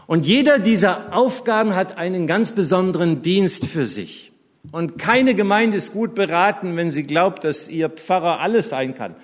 Und 0.07 0.25
jeder 0.25 0.59
dieser 0.59 1.15
Aufgaben 1.15 1.75
hat 1.75 1.99
einen 1.99 2.27
ganz 2.27 2.53
besonderen 2.53 3.21
Dienst 3.21 3.67
für 3.67 3.85
sich. 3.85 4.33
Und 4.71 4.97
keine 4.97 5.35
Gemeinde 5.35 5.77
ist 5.77 5.93
gut 5.93 6.15
beraten, 6.15 6.79
wenn 6.79 6.91
sie 6.91 7.03
glaubt, 7.03 7.45
dass 7.45 7.69
ihr 7.69 7.91
Pfarrer 7.91 8.41
alles 8.41 8.71
sein 8.71 8.95
kann. 8.95 9.15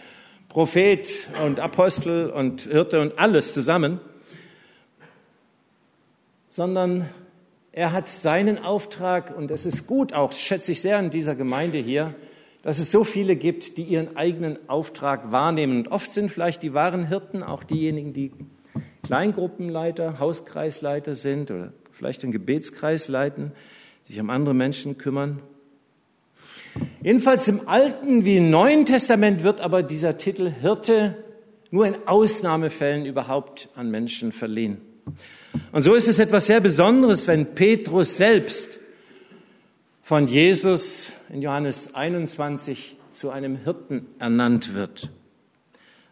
Prophet 0.50 1.09
und 1.43 1.59
Apostel 1.59 2.29
und 2.29 2.65
Hirte 2.65 3.00
und 3.00 3.19
alles 3.19 3.55
zusammen. 3.55 3.99
Sondern 6.50 7.09
er 7.78 7.92
hat 7.92 8.08
seinen 8.08 8.58
Auftrag 8.58 9.37
und 9.38 9.52
es 9.52 9.64
ist 9.64 9.87
gut 9.87 10.12
auch, 10.12 10.32
schätze 10.32 10.73
ich 10.73 10.80
sehr 10.80 10.99
in 10.99 11.11
dieser 11.11 11.37
Gemeinde 11.37 11.78
hier, 11.78 12.12
dass 12.62 12.80
es 12.80 12.90
so 12.90 13.04
viele 13.04 13.37
gibt, 13.37 13.78
die 13.78 13.85
ihren 13.85 14.16
eigenen 14.16 14.58
Auftrag 14.68 15.30
wahrnehmen. 15.30 15.78
Und 15.78 15.92
oft 15.92 16.11
sind 16.11 16.32
vielleicht 16.32 16.64
die 16.64 16.75
wahren 16.75 17.06
Hirten 17.06 17.44
auch 17.44 17.62
diejenigen, 17.62 18.12
die 18.12 18.32
Kleingruppenleiter, 19.04 20.18
Hauskreisleiter 20.18 21.14
sind 21.14 21.52
oder 21.52 21.73
vielleicht 21.92 22.25
einen 22.25 22.32
Gebetskreis 22.32 23.06
leiten, 23.06 23.52
sich 24.02 24.18
um 24.18 24.28
andere 24.30 24.54
Menschen 24.54 24.99
kümmern. 24.99 25.40
Jedenfalls 27.00 27.47
im 27.47 27.68
Alten 27.68 28.25
wie 28.25 28.38
im 28.38 28.50
Neuen 28.50 28.87
Testament 28.87 29.44
wird 29.44 29.61
aber 29.61 29.85
dieser 29.85 30.18
Titel 30.18 30.50
Hirte 30.50 31.16
nur 31.70 31.87
in 31.87 31.94
Ausnahmefällen 32.08 33.06
überhaupt 33.06 33.68
an 33.76 33.88
Menschen 33.88 34.32
verliehen. 34.32 34.78
Und 35.73 35.83
so 35.83 35.95
ist 35.95 36.09
es 36.09 36.19
etwas 36.19 36.47
sehr 36.47 36.61
Besonderes, 36.61 37.26
wenn 37.26 37.55
Petrus 37.55 38.17
selbst 38.17 38.78
von 40.02 40.26
Jesus 40.26 41.12
in 41.31 41.43
Johannes 41.43 41.95
21 41.95 42.97
zu 43.11 43.31
einem 43.31 43.57
Hirten 43.57 44.07
ernannt 44.19 44.75
wird. 44.75 45.11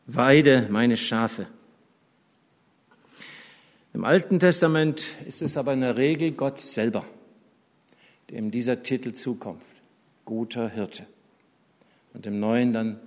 Weide 0.07 0.69
meine 0.71 0.97
Schafe. 0.97 1.47
Im 3.95 4.05
Alten 4.05 4.39
Testament 4.39 5.03
ist 5.27 5.41
es 5.41 5.57
aber 5.57 5.73
in 5.73 5.81
der 5.81 5.97
Regel 5.97 6.33
Gott 6.33 6.59
selber, 6.59 7.07
dem 8.31 8.51
dieser 8.51 8.83
Titel 8.83 9.15
zukommt. 9.15 9.63
Guter 10.27 10.69
Hirte. 10.69 11.07
Und 12.13 12.27
im 12.27 12.39
Neuen 12.39 12.73
dann 12.73 13.01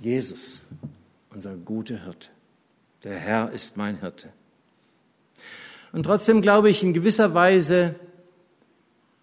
Jesus, 0.00 0.62
unser 1.30 1.56
guter 1.56 2.04
Hirte. 2.04 2.28
Der 3.02 3.18
Herr 3.18 3.50
ist 3.50 3.76
mein 3.76 3.98
Hirte. 4.00 4.28
Und 5.92 6.04
trotzdem 6.04 6.42
glaube 6.42 6.70
ich, 6.70 6.82
in 6.82 6.94
gewisser 6.94 7.34
Weise 7.34 7.94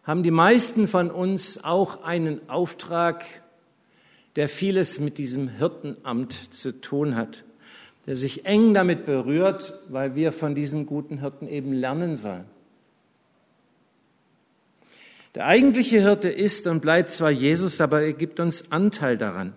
haben 0.04 0.24
die 0.24 0.32
meisten 0.32 0.88
von 0.88 1.12
uns 1.12 1.64
auch 1.64 2.04
einen 2.04 2.50
Auftrag, 2.50 3.26
der 4.36 4.50
vieles 4.50 5.00
mit 5.00 5.18
diesem 5.18 5.50
Hirtenamt 5.50 6.54
zu 6.54 6.80
tun 6.80 7.16
hat, 7.16 7.44
der 8.06 8.16
sich 8.16 8.46
eng 8.46 8.74
damit 8.74 9.06
berührt, 9.06 9.74
weil 9.90 10.16
wir 10.16 10.32
von 10.32 10.56
diesem 10.56 10.86
guten 10.86 11.20
Hirten 11.20 11.48
eben 11.48 11.74
lernen 11.74 12.16
sollen. 12.16 12.46
Der 15.36 15.46
eigentliche 15.46 16.02
Hirte 16.02 16.30
ist 16.30 16.68
und 16.68 16.82
bleibt 16.82 17.10
zwar 17.10 17.32
Jesus, 17.32 17.82
aber 17.82 18.02
er 18.02 18.14
gibt 18.14 18.40
uns 18.40 18.72
Anteil 18.72 19.18
daran. 19.18 19.54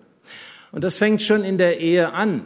Und 0.73 0.85
das 0.85 0.99
fängt 0.99 1.23
schon 1.23 1.45
in 1.45 1.59
der 1.59 1.81
Ehe 1.81 2.13
an. 2.13 2.45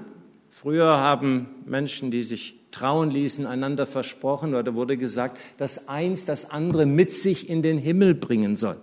Früher 0.51 0.99
haben 0.99 1.49
Menschen, 1.67 2.11
die 2.11 2.23
sich 2.23 2.57
trauen 2.75 3.11
ließen, 3.11 3.47
einander 3.47 3.87
versprochen 3.87 4.55
oder 4.55 4.75
wurde 4.75 4.97
gesagt, 4.97 5.39
dass 5.59 5.89
eins 5.89 6.25
das 6.25 6.51
andere 6.51 6.87
mit 6.87 7.15
sich 7.15 7.49
in 7.49 7.63
den 7.63 7.79
Himmel 7.79 8.15
bringen 8.15 8.57
soll. 8.57 8.77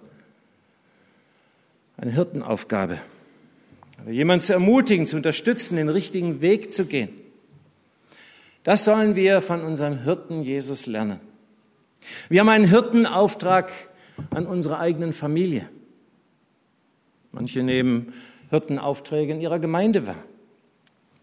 Eine 1.97 2.11
Hirtenaufgabe. 2.11 2.99
Aber 3.99 4.11
jemand 4.11 4.43
zu 4.43 4.53
ermutigen, 4.53 5.05
zu 5.05 5.17
unterstützen, 5.17 5.75
den 5.75 5.89
richtigen 5.89 6.41
Weg 6.41 6.71
zu 6.73 6.85
gehen. 6.85 7.09
Das 8.63 8.85
sollen 8.85 9.15
wir 9.15 9.41
von 9.41 9.61
unserem 9.61 10.03
Hirten 10.03 10.41
Jesus 10.41 10.85
lernen. 10.85 11.19
Wir 12.29 12.39
haben 12.39 12.49
einen 12.49 12.65
Hirtenauftrag 12.65 13.71
an 14.29 14.47
unsere 14.47 14.79
eigenen 14.79 15.13
Familie. 15.13 15.67
Manche 17.31 17.61
nehmen 17.61 18.13
Hirtenaufträge 18.49 19.33
in 19.33 19.41
ihrer 19.41 19.59
Gemeinde 19.59 20.07
wahr. 20.07 20.23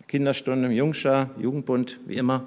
Kinderstunde, 0.09 0.71
Jungschar, 0.71 1.29
Jugendbund, 1.39 2.01
wie 2.07 2.17
immer. 2.17 2.47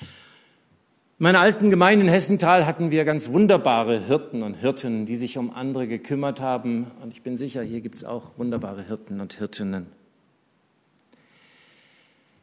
In 0.00 1.24
meiner 1.24 1.38
alten 1.38 1.70
Gemeinde 1.70 2.04
in 2.04 2.10
Hessenthal 2.10 2.66
hatten 2.66 2.90
wir 2.90 3.04
ganz 3.04 3.28
wunderbare 3.30 4.00
Hirten 4.00 4.42
und 4.42 4.54
Hirtinnen, 4.54 5.06
die 5.06 5.14
sich 5.14 5.38
um 5.38 5.52
andere 5.52 5.86
gekümmert 5.86 6.40
haben. 6.40 6.90
Und 7.00 7.12
ich 7.12 7.22
bin 7.22 7.36
sicher, 7.36 7.62
hier 7.62 7.82
gibt 7.82 7.94
es 7.94 8.04
auch 8.04 8.36
wunderbare 8.36 8.82
Hirten 8.82 9.20
und 9.20 9.34
Hirtinnen. 9.34 9.86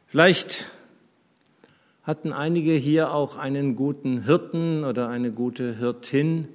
Vielleicht 0.06 0.64
hatten 2.02 2.32
einige 2.32 2.72
hier 2.72 3.12
auch 3.12 3.36
einen 3.36 3.76
guten 3.76 4.24
Hirten 4.24 4.84
oder 4.84 5.10
eine 5.10 5.32
gute 5.32 5.76
Hirtin, 5.76 6.48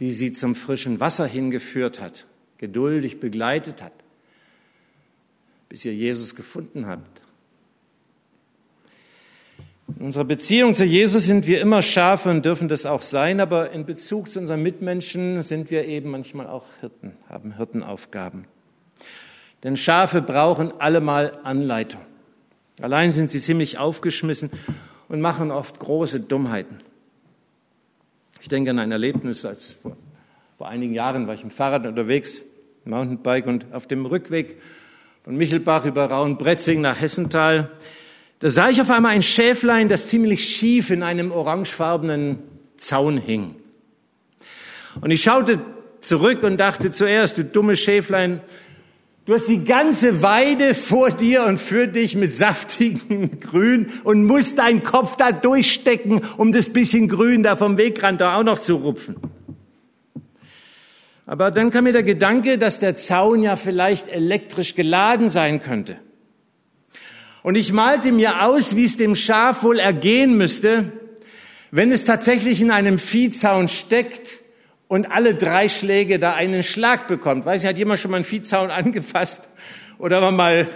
die 0.00 0.10
sie 0.10 0.32
zum 0.32 0.56
frischen 0.56 0.98
Wasser 0.98 1.26
hingeführt 1.26 2.00
hat, 2.00 2.26
geduldig 2.58 3.20
begleitet 3.20 3.80
hat, 3.80 3.92
bis 5.72 5.86
ihr 5.86 5.94
Jesus 5.94 6.34
gefunden 6.34 6.86
habt. 6.86 7.22
In 9.88 10.04
unserer 10.04 10.26
Beziehung 10.26 10.74
zu 10.74 10.84
Jesus 10.84 11.24
sind 11.24 11.46
wir 11.46 11.62
immer 11.62 11.80
Schafe 11.80 12.28
und 12.28 12.44
dürfen 12.44 12.68
das 12.68 12.84
auch 12.84 13.00
sein, 13.00 13.40
aber 13.40 13.70
in 13.70 13.86
Bezug 13.86 14.28
zu 14.28 14.38
unseren 14.38 14.62
Mitmenschen 14.62 15.40
sind 15.40 15.70
wir 15.70 15.86
eben 15.86 16.10
manchmal 16.10 16.46
auch 16.46 16.66
Hirten, 16.80 17.12
haben 17.26 17.56
Hirtenaufgaben. 17.56 18.44
Denn 19.62 19.78
Schafe 19.78 20.20
brauchen 20.20 20.78
allemal 20.78 21.38
Anleitung. 21.42 22.02
Allein 22.82 23.10
sind 23.10 23.30
sie 23.30 23.40
ziemlich 23.40 23.78
aufgeschmissen 23.78 24.50
und 25.08 25.22
machen 25.22 25.50
oft 25.50 25.78
große 25.78 26.20
Dummheiten. 26.20 26.80
Ich 28.42 28.48
denke 28.48 28.72
an 28.72 28.78
ein 28.78 28.92
Erlebnis, 28.92 29.46
als 29.46 29.72
vor, 29.72 29.96
vor 30.58 30.68
einigen 30.68 30.92
Jahren 30.92 31.26
war 31.28 31.32
ich 31.32 31.44
im 31.44 31.50
Fahrrad 31.50 31.86
unterwegs, 31.86 32.42
Mountainbike, 32.84 33.46
und 33.46 33.72
auf 33.72 33.86
dem 33.86 34.04
Rückweg 34.04 34.58
von 35.24 35.36
Michelbach 35.36 35.84
über 35.84 36.06
Rauenbretzing 36.06 36.80
nach 36.80 37.00
Hessental 37.00 37.70
da 38.42 38.50
sah 38.50 38.70
ich 38.70 38.80
auf 38.80 38.90
einmal 38.90 39.12
ein 39.12 39.22
Schäflein, 39.22 39.88
das 39.88 40.08
ziemlich 40.08 40.48
schief 40.48 40.90
in 40.90 41.04
einem 41.04 41.30
orangefarbenen 41.30 42.40
Zaun 42.76 43.16
hing. 43.16 43.54
Und 45.00 45.12
ich 45.12 45.22
schaute 45.22 45.60
zurück 46.00 46.42
und 46.42 46.56
dachte 46.56 46.90
zuerst, 46.90 47.38
du 47.38 47.44
dummes 47.44 47.78
Schäflein, 47.78 48.40
du 49.26 49.34
hast 49.34 49.46
die 49.46 49.62
ganze 49.62 50.22
Weide 50.22 50.74
vor 50.74 51.12
dir 51.12 51.44
und 51.44 51.58
für 51.58 51.86
dich 51.86 52.16
mit 52.16 52.32
saftigem 52.32 53.38
Grün 53.40 53.92
und 54.02 54.24
musst 54.24 54.58
deinen 54.58 54.82
Kopf 54.82 55.14
da 55.14 55.30
durchstecken, 55.30 56.22
um 56.36 56.50
das 56.50 56.72
bisschen 56.72 57.06
Grün 57.06 57.44
da 57.44 57.54
vom 57.54 57.78
Wegrand 57.78 58.20
da 58.20 58.40
auch 58.40 58.42
noch 58.42 58.58
zu 58.58 58.74
rupfen. 58.74 59.14
Aber 61.24 61.50
dann 61.50 61.70
kam 61.70 61.84
mir 61.84 61.92
der 61.92 62.02
Gedanke, 62.02 62.58
dass 62.58 62.80
der 62.80 62.94
Zaun 62.94 63.42
ja 63.42 63.56
vielleicht 63.56 64.08
elektrisch 64.08 64.74
geladen 64.74 65.28
sein 65.28 65.62
könnte. 65.62 65.96
Und 67.42 67.54
ich 67.54 67.72
malte 67.72 68.12
mir 68.12 68.44
aus, 68.44 68.76
wie 68.76 68.84
es 68.84 68.96
dem 68.96 69.14
Schaf 69.14 69.62
wohl 69.62 69.78
ergehen 69.78 70.36
müsste, 70.36 70.92
wenn 71.70 71.90
es 71.90 72.04
tatsächlich 72.04 72.60
in 72.60 72.70
einem 72.70 72.98
Viehzaun 72.98 73.68
steckt 73.68 74.42
und 74.88 75.10
alle 75.10 75.34
drei 75.34 75.68
Schläge 75.68 76.18
da 76.18 76.34
einen 76.34 76.62
Schlag 76.62 77.08
bekommt. 77.08 77.46
Weiß 77.46 77.62
nicht, 77.62 77.68
hat 77.70 77.78
jemand 77.78 78.00
schon 78.00 78.10
mal 78.10 78.18
einen 78.18 78.26
Viehzaun 78.26 78.70
angefasst 78.72 79.48
oder 79.98 80.20
war 80.22 80.32
mal 80.32 80.66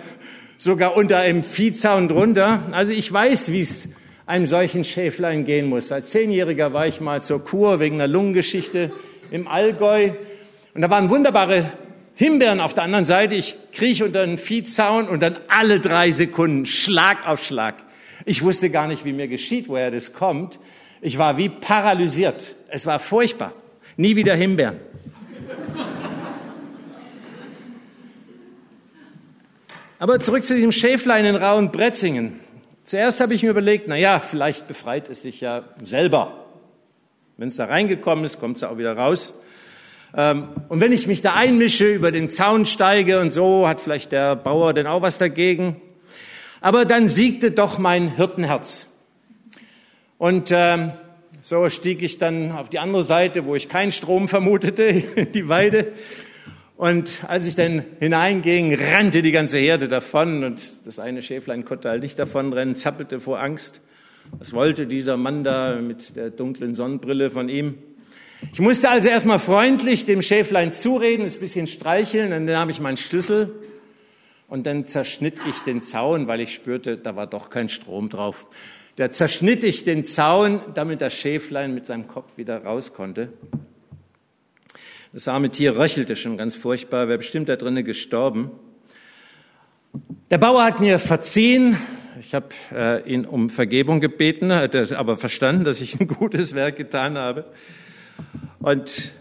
sogar 0.57 0.97
unter 0.97 1.19
einem 1.19 1.43
Viehzaun 1.43 2.09
drunter? 2.09 2.62
Also 2.71 2.93
ich 2.93 3.12
weiß, 3.12 3.53
wie 3.53 3.61
es 3.61 3.91
einem 4.26 4.47
solchen 4.47 4.85
Schäflein 4.85 5.45
gehen 5.45 5.67
muss. 5.67 5.93
Als 5.93 6.11
Zehnjähriger 6.11 6.73
war 6.73 6.87
ich 6.87 7.00
mal 7.00 7.23
zur 7.23 7.45
Kur 7.45 7.79
wegen 7.79 7.97
einer 7.97 8.09
Lungengeschichte 8.09 8.91
im 9.31 9.49
Allgäu 9.49 10.12
und 10.76 10.83
da 10.83 10.90
waren 10.90 11.09
wunderbare 11.09 11.73
Himbeeren 12.16 12.61
auf 12.61 12.75
der 12.75 12.85
anderen 12.85 13.06
Seite, 13.06 13.35
ich 13.35 13.56
krieche 13.73 14.04
unter 14.04 14.21
einen 14.21 14.37
Viehzaun 14.37 15.09
und 15.09 15.23
dann 15.23 15.38
alle 15.49 15.80
drei 15.80 16.11
Sekunden 16.11 16.66
Schlag 16.66 17.26
auf 17.26 17.42
Schlag. 17.42 17.76
Ich 18.26 18.42
wusste 18.42 18.68
gar 18.68 18.87
nicht, 18.87 19.06
wie 19.06 19.14
mir 19.14 19.26
geschieht, 19.26 19.68
woher 19.68 19.90
das 19.90 20.12
kommt. 20.12 20.59
Ich 21.00 21.16
war 21.16 21.38
wie 21.38 21.49
paralysiert. 21.49 22.56
Es 22.68 22.85
war 22.85 22.99
furchtbar. 22.99 23.54
Nie 23.97 24.17
wieder 24.17 24.34
Himbeeren. 24.34 24.76
Aber 29.99 30.21
zurück 30.21 30.45
zu 30.45 30.54
diesem 30.54 30.73
Schäflein 30.73 31.25
in 31.25 31.36
Rauen 31.36 31.73
Bretzingen. 31.73 32.39
Zuerst 32.84 33.21
habe 33.21 33.32
ich 33.32 33.43
mir 33.43 33.49
überlegt, 33.49 33.89
na 33.89 33.97
ja, 33.97 34.21
vielleicht 34.21 34.69
befreit 34.69 35.08
es 35.08 35.23
sich 35.23 35.41
ja 35.41 35.65
selber. 35.82 36.45
Wenn 37.39 37.49
es 37.49 37.56
da 37.56 37.65
reingekommen 37.65 38.26
ist, 38.26 38.39
kommt 38.39 38.58
es 38.58 38.62
auch 38.62 38.76
wieder 38.76 38.95
raus. 38.95 39.41
Ähm, 40.17 40.49
und 40.69 40.81
wenn 40.81 40.93
ich 40.93 41.07
mich 41.07 41.21
da 41.21 41.35
einmische, 41.35 41.87
über 41.87 42.11
den 42.11 42.31
Zaun 42.31 42.65
steige 42.65 43.21
und 43.21 43.31
so, 43.31 43.69
hat 43.69 43.83
vielleicht 43.83 44.13
der 44.13 44.35
Bauer 44.35 44.73
denn 44.73 44.87
auch 44.87 45.02
was 45.02 45.19
dagegen. 45.19 45.81
Aber 46.63 46.87
dann 46.87 47.07
siegte 47.07 47.50
doch 47.50 47.79
mein 47.79 48.17
Hirtenherz. 48.17 48.89
Und 50.17 50.50
ähm, 50.52 50.93
so 51.43 51.69
stieg 51.69 52.02
ich 52.02 52.17
dann 52.17 52.50
auf 52.52 52.71
die 52.71 52.79
andere 52.79 53.02
Seite, 53.02 53.45
wo 53.45 53.55
ich 53.55 53.69
keinen 53.69 53.93
Strom 53.93 54.26
vermutete, 54.26 55.05
die 55.35 55.49
Weide. 55.50 55.93
Und 56.79 57.25
als 57.26 57.45
ich 57.45 57.55
dann 57.55 57.85
hineinging, 58.00 58.75
rannte 58.75 59.21
die 59.21 59.33
ganze 59.33 59.59
Herde 59.59 59.89
davon 59.89 60.45
und 60.45 60.69
das 60.85 60.99
eine 60.99 61.21
Schäflein 61.21 61.65
konnte 61.65 61.91
halt 61.91 62.02
nicht 62.02 62.19
davonrennen, 62.19 62.75
zappelte 62.75 63.21
vor 63.21 63.41
Angst. 63.41 63.83
Was 64.39 64.55
wollte 64.55 64.87
dieser 64.87 65.17
Mann 65.17 65.45
da 65.45 65.76
mit 65.76 66.17
der 66.17 66.31
dunklen 66.31 66.75
Sonnenbrille 66.75 67.31
von 67.31 67.49
ihm? 67.49 67.75
Ich 68.52 68.60
musste 68.60 68.90
also 68.90 69.08
erstmal 69.08 69.38
freundlich 69.38 70.04
dem 70.04 70.22
Schäflein 70.22 70.72
zureden, 70.72 71.25
es 71.25 71.36
ein 71.36 71.40
bisschen 71.40 71.66
streicheln, 71.66 72.30
dann 72.30 72.56
habe 72.56 72.70
ich 72.70 72.80
meinen 72.80 72.96
Schlüssel 72.96 73.54
und 74.49 74.66
dann 74.66 74.86
zerschnitt 74.86 75.40
ich 75.49 75.60
den 75.60 75.82
Zaun, 75.82 76.26
weil 76.26 76.40
ich 76.40 76.54
spürte, 76.54 76.96
da 76.96 77.16
war 77.16 77.26
doch 77.26 77.50
kein 77.50 77.68
Strom 77.68 78.08
drauf. 78.08 78.46
Da 78.96 79.10
zerschnitt 79.10 79.64
ich 79.64 79.84
den 79.84 80.04
Zaun, 80.04 80.60
damit 80.75 81.00
das 81.00 81.14
Schäflein 81.14 81.75
mit 81.75 81.84
seinem 81.84 82.08
Kopf 82.08 82.38
wieder 82.38 82.64
raus 82.64 82.94
konnte. 82.94 83.32
Das 85.12 85.28
arme 85.28 85.50
Tier 85.50 85.76
röchelte 85.76 86.16
schon 86.16 86.36
ganz 86.36 86.54
furchtbar, 86.54 87.08
wäre 87.08 87.18
bestimmt 87.18 87.49
da 87.49 87.56
drinnen 87.56 87.84
gestorben. 87.84 88.50
Der 90.30 90.38
Bauer 90.38 90.64
hat 90.64 90.80
mir 90.80 90.99
verziehen. 90.99 91.76
Ich 92.20 92.34
habe 92.34 92.49
äh, 92.72 93.10
ihn 93.10 93.25
um 93.26 93.50
Vergebung 93.50 94.00
gebeten, 94.00 94.52
hat 94.52 94.75
er 94.75 94.99
aber 94.99 95.16
verstanden, 95.16 95.64
dass 95.64 95.80
ich 95.80 96.00
ein 96.00 96.06
gutes 96.06 96.54
Werk 96.54 96.76
getan 96.76 97.18
habe. 97.18 97.44
Und 98.60 99.12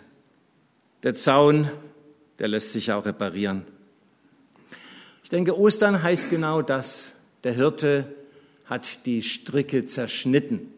der 1.04 1.13
Zaun, 1.15 1.69
der 2.39 2.48
lässt 2.48 2.71
sich 2.71 2.91
auch 2.91 3.06
reparieren. 3.06 3.65
Ich 5.24 5.30
denke, 5.30 5.58
Ostern 5.58 6.02
heißt 6.02 6.30
genau 6.30 6.62
das. 6.62 7.13
Der 7.43 7.54
Hirte 7.54 8.13
hat 8.65 9.06
die 9.06 9.21
Stricke 9.21 9.86
zerschnitten. 9.86 10.71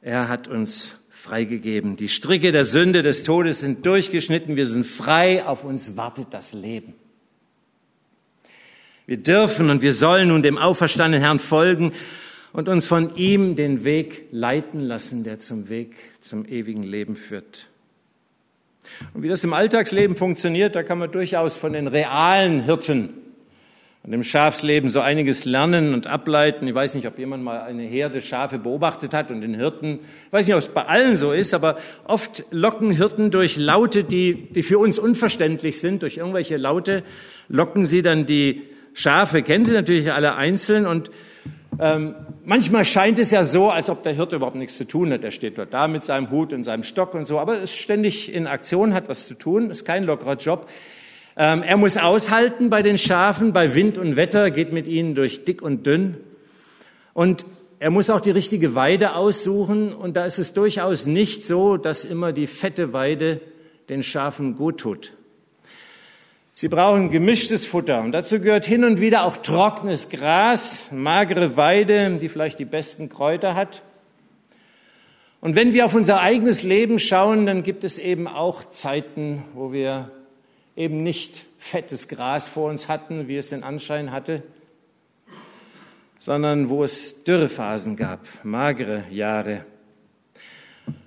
Er 0.00 0.28
hat 0.28 0.48
uns 0.48 1.04
freigegeben. 1.10 1.96
Die 1.96 2.08
Stricke 2.08 2.50
der 2.50 2.64
Sünde, 2.64 3.02
des 3.02 3.22
Todes 3.22 3.60
sind 3.60 3.86
durchgeschnitten. 3.86 4.56
Wir 4.56 4.66
sind 4.66 4.84
frei. 4.84 5.44
Auf 5.44 5.64
uns 5.64 5.96
wartet 5.96 6.28
das 6.30 6.52
Leben. 6.52 6.94
Wir 9.06 9.18
dürfen 9.18 9.70
und 9.70 9.82
wir 9.82 9.94
sollen 9.94 10.28
nun 10.28 10.42
dem 10.42 10.58
auferstandenen 10.58 11.22
Herrn 11.22 11.38
folgen 11.38 11.92
und 12.52 12.68
uns 12.68 12.86
von 12.86 13.16
ihm 13.16 13.56
den 13.56 13.84
Weg 13.84 14.26
leiten 14.30 14.80
lassen, 14.80 15.24
der 15.24 15.38
zum 15.38 15.68
Weg 15.68 15.94
zum 16.20 16.46
ewigen 16.46 16.82
Leben 16.82 17.16
führt. 17.16 17.68
Und 19.14 19.22
wie 19.22 19.28
das 19.28 19.44
im 19.44 19.52
Alltagsleben 19.52 20.16
funktioniert, 20.16 20.74
da 20.74 20.82
kann 20.82 20.98
man 20.98 21.10
durchaus 21.10 21.56
von 21.56 21.72
den 21.72 21.86
realen 21.86 22.64
Hirten 22.64 23.10
und 24.04 24.12
im 24.12 24.24
Schafsleben 24.24 24.88
so 24.88 25.00
einiges 25.00 25.44
lernen 25.44 25.94
und 25.94 26.08
ableiten. 26.08 26.66
Ich 26.66 26.74
weiß 26.74 26.94
nicht, 26.94 27.06
ob 27.06 27.18
jemand 27.18 27.44
mal 27.44 27.60
eine 27.60 27.84
Herde 27.84 28.20
Schafe 28.20 28.58
beobachtet 28.58 29.14
hat 29.14 29.30
und 29.30 29.42
den 29.42 29.54
Hirten. 29.54 30.00
Ich 30.26 30.32
weiß 30.32 30.46
nicht, 30.46 30.56
ob 30.56 30.62
es 30.62 30.68
bei 30.68 30.84
allen 30.84 31.14
so 31.14 31.32
ist, 31.32 31.54
aber 31.54 31.78
oft 32.04 32.44
locken 32.50 32.90
Hirten 32.90 33.30
durch 33.30 33.56
Laute, 33.56 34.02
die, 34.02 34.48
die 34.50 34.64
für 34.64 34.78
uns 34.78 34.98
unverständlich 34.98 35.80
sind, 35.80 36.02
durch 36.02 36.16
irgendwelche 36.16 36.56
Laute 36.56 37.04
locken 37.48 37.86
sie 37.86 38.02
dann 38.02 38.26
die 38.26 38.62
Schafe, 38.92 39.42
kennen 39.42 39.64
sie 39.64 39.72
natürlich 39.72 40.12
alle 40.12 40.34
einzeln 40.34 40.86
und 40.86 41.10
ähm, 41.78 42.14
manchmal 42.44 42.84
scheint 42.84 43.18
es 43.18 43.30
ja 43.30 43.44
so, 43.44 43.70
als 43.70 43.88
ob 43.88 44.02
der 44.02 44.12
Hirte 44.12 44.36
überhaupt 44.36 44.56
nichts 44.56 44.76
zu 44.76 44.86
tun 44.86 45.12
hat. 45.12 45.24
Er 45.24 45.30
steht 45.30 45.58
dort 45.58 45.72
da 45.72 45.88
mit 45.88 46.04
seinem 46.04 46.30
Hut 46.30 46.52
und 46.52 46.64
seinem 46.64 46.82
Stock 46.82 47.14
und 47.14 47.26
so, 47.26 47.38
aber 47.38 47.60
ist 47.60 47.76
ständig 47.76 48.32
in 48.32 48.46
Aktion, 48.46 48.94
hat 48.94 49.08
was 49.08 49.26
zu 49.26 49.34
tun, 49.34 49.70
ist 49.70 49.84
kein 49.84 50.04
lockerer 50.04 50.36
Job. 50.36 50.68
Ähm, 51.36 51.62
er 51.62 51.76
muss 51.76 51.96
aushalten 51.96 52.68
bei 52.68 52.82
den 52.82 52.98
Schafen, 52.98 53.52
bei 53.52 53.74
Wind 53.74 53.96
und 53.96 54.16
Wetter, 54.16 54.50
geht 54.50 54.72
mit 54.72 54.86
ihnen 54.86 55.14
durch 55.14 55.44
dick 55.44 55.62
und 55.62 55.86
dünn. 55.86 56.18
Und 57.14 57.46
er 57.78 57.90
muss 57.90 58.10
auch 58.10 58.20
die 58.20 58.30
richtige 58.30 58.74
Weide 58.74 59.14
aussuchen. 59.14 59.94
Und 59.94 60.16
da 60.16 60.26
ist 60.26 60.38
es 60.38 60.52
durchaus 60.52 61.06
nicht 61.06 61.44
so, 61.44 61.78
dass 61.78 62.04
immer 62.04 62.32
die 62.32 62.46
fette 62.46 62.92
Weide 62.92 63.40
den 63.88 64.02
Schafen 64.02 64.56
gut 64.56 64.78
tut. 64.78 65.12
Sie 66.54 66.68
brauchen 66.68 67.10
gemischtes 67.10 67.64
Futter 67.64 68.02
und 68.02 68.12
dazu 68.12 68.38
gehört 68.38 68.66
hin 68.66 68.84
und 68.84 69.00
wieder 69.00 69.24
auch 69.24 69.38
trockenes 69.38 70.10
Gras, 70.10 70.88
magere 70.92 71.56
Weide, 71.56 72.18
die 72.18 72.28
vielleicht 72.28 72.58
die 72.58 72.66
besten 72.66 73.08
Kräuter 73.08 73.54
hat. 73.54 73.80
Und 75.40 75.56
wenn 75.56 75.72
wir 75.72 75.86
auf 75.86 75.94
unser 75.94 76.20
eigenes 76.20 76.62
Leben 76.62 76.98
schauen, 76.98 77.46
dann 77.46 77.62
gibt 77.62 77.84
es 77.84 77.98
eben 77.98 78.28
auch 78.28 78.68
Zeiten, 78.68 79.44
wo 79.54 79.72
wir 79.72 80.10
eben 80.76 81.02
nicht 81.02 81.46
fettes 81.58 82.06
Gras 82.06 82.48
vor 82.48 82.68
uns 82.68 82.86
hatten, 82.86 83.28
wie 83.28 83.38
es 83.38 83.48
den 83.48 83.62
Anschein 83.62 84.12
hatte, 84.12 84.42
sondern 86.18 86.68
wo 86.68 86.84
es 86.84 87.24
Dürrephasen 87.24 87.96
gab, 87.96 88.20
magere 88.42 89.04
Jahre. 89.10 89.64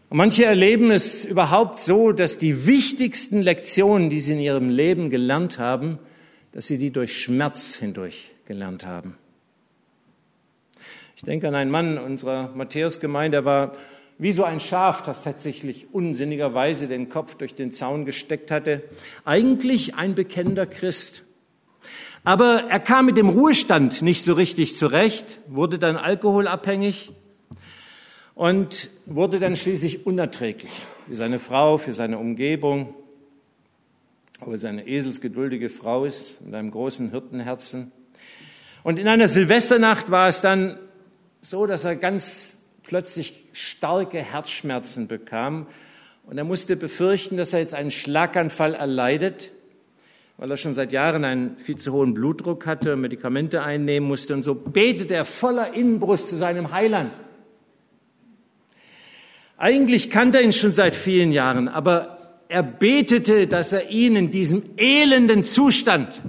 Und 0.09 0.17
manche 0.17 0.45
erleben 0.45 0.91
es 0.91 1.25
überhaupt 1.25 1.77
so, 1.77 2.11
dass 2.11 2.37
die 2.37 2.67
wichtigsten 2.67 3.41
Lektionen, 3.41 4.09
die 4.09 4.19
sie 4.19 4.33
in 4.33 4.39
ihrem 4.39 4.69
Leben 4.69 5.09
gelernt 5.09 5.57
haben, 5.57 5.97
dass 6.51 6.67
sie 6.67 6.77
die 6.77 6.91
durch 6.91 7.21
Schmerz 7.21 7.75
hindurch 7.75 8.31
gelernt 8.45 8.85
haben. 8.85 9.17
Ich 11.15 11.23
denke 11.23 11.47
an 11.47 11.55
einen 11.55 11.71
Mann 11.71 11.97
unserer 11.97 12.49
Matthäusgemeinde, 12.55 13.37
der 13.37 13.45
war 13.45 13.73
wie 14.17 14.31
so 14.31 14.43
ein 14.43 14.59
Schaf, 14.59 15.01
das 15.01 15.23
tatsächlich 15.23 15.93
unsinnigerweise 15.93 16.87
den 16.87 17.09
Kopf 17.09 17.35
durch 17.35 17.55
den 17.55 17.71
Zaun 17.71 18.05
gesteckt 18.05 18.51
hatte. 18.51 18.83
Eigentlich 19.25 19.95
ein 19.95 20.15
bekennender 20.15 20.65
Christ. 20.65 21.23
Aber 22.23 22.63
er 22.69 22.79
kam 22.79 23.07
mit 23.07 23.17
dem 23.17 23.29
Ruhestand 23.29 24.01
nicht 24.01 24.23
so 24.23 24.33
richtig 24.33 24.75
zurecht, 24.75 25.39
wurde 25.47 25.79
dann 25.79 25.97
alkoholabhängig 25.97 27.11
und 28.35 28.89
wurde 29.05 29.39
dann 29.39 29.55
schließlich 29.55 30.05
unerträglich 30.05 30.85
für 31.07 31.15
seine 31.15 31.39
Frau, 31.39 31.77
für 31.77 31.93
seine 31.93 32.19
Umgebung, 32.19 32.93
obwohl 34.41 34.57
seine 34.57 34.87
eselsgeduldige 34.87 35.69
Frau 35.69 36.05
ist 36.05 36.41
mit 36.41 36.53
einem 36.53 36.69
großen 36.69 37.11
Hirtenherzen. 37.11 37.91
Und 38.83 38.99
in 38.99 39.07
einer 39.07 39.29
Silvesternacht 39.29 40.11
war 40.11 40.27
es 40.27 40.41
dann 40.41 40.77
so, 41.41 41.65
dass 41.65 41.85
er 41.85 41.95
ganz 41.95 42.61
plötzlich 42.83 43.33
starke 43.53 44.19
Herzschmerzen 44.19 45.07
bekam 45.07 45.67
und 46.25 46.37
er 46.37 46.43
musste 46.43 46.75
befürchten, 46.75 47.37
dass 47.37 47.53
er 47.53 47.59
jetzt 47.59 47.73
einen 47.73 47.91
Schlaganfall 47.91 48.73
erleidet, 48.73 49.51
weil 50.37 50.51
er 50.51 50.57
schon 50.57 50.73
seit 50.73 50.91
Jahren 50.91 51.23
einen 51.23 51.57
viel 51.57 51.77
zu 51.77 51.93
hohen 51.93 52.13
Blutdruck 52.13 52.65
hatte 52.65 52.93
und 52.93 53.01
Medikamente 53.01 53.63
einnehmen 53.63 54.07
musste. 54.07 54.33
Und 54.33 54.43
so 54.43 54.53
betete 54.55 55.13
er 55.13 55.23
voller 55.23 55.73
Innenbrust 55.73 56.29
zu 56.29 56.35
seinem 56.35 56.71
Heiland. 56.71 57.11
Eigentlich 59.57 60.09
kannte 60.09 60.39
er 60.39 60.43
ihn 60.43 60.53
schon 60.53 60.71
seit 60.71 60.95
vielen 60.95 61.31
Jahren, 61.31 61.67
aber 61.67 62.43
er 62.49 62.63
betete, 62.63 63.47
dass 63.47 63.73
er 63.73 63.89
ihn 63.89 64.15
in 64.15 64.31
diesem 64.31 64.63
elenden 64.77 65.43
Zustand 65.43 66.21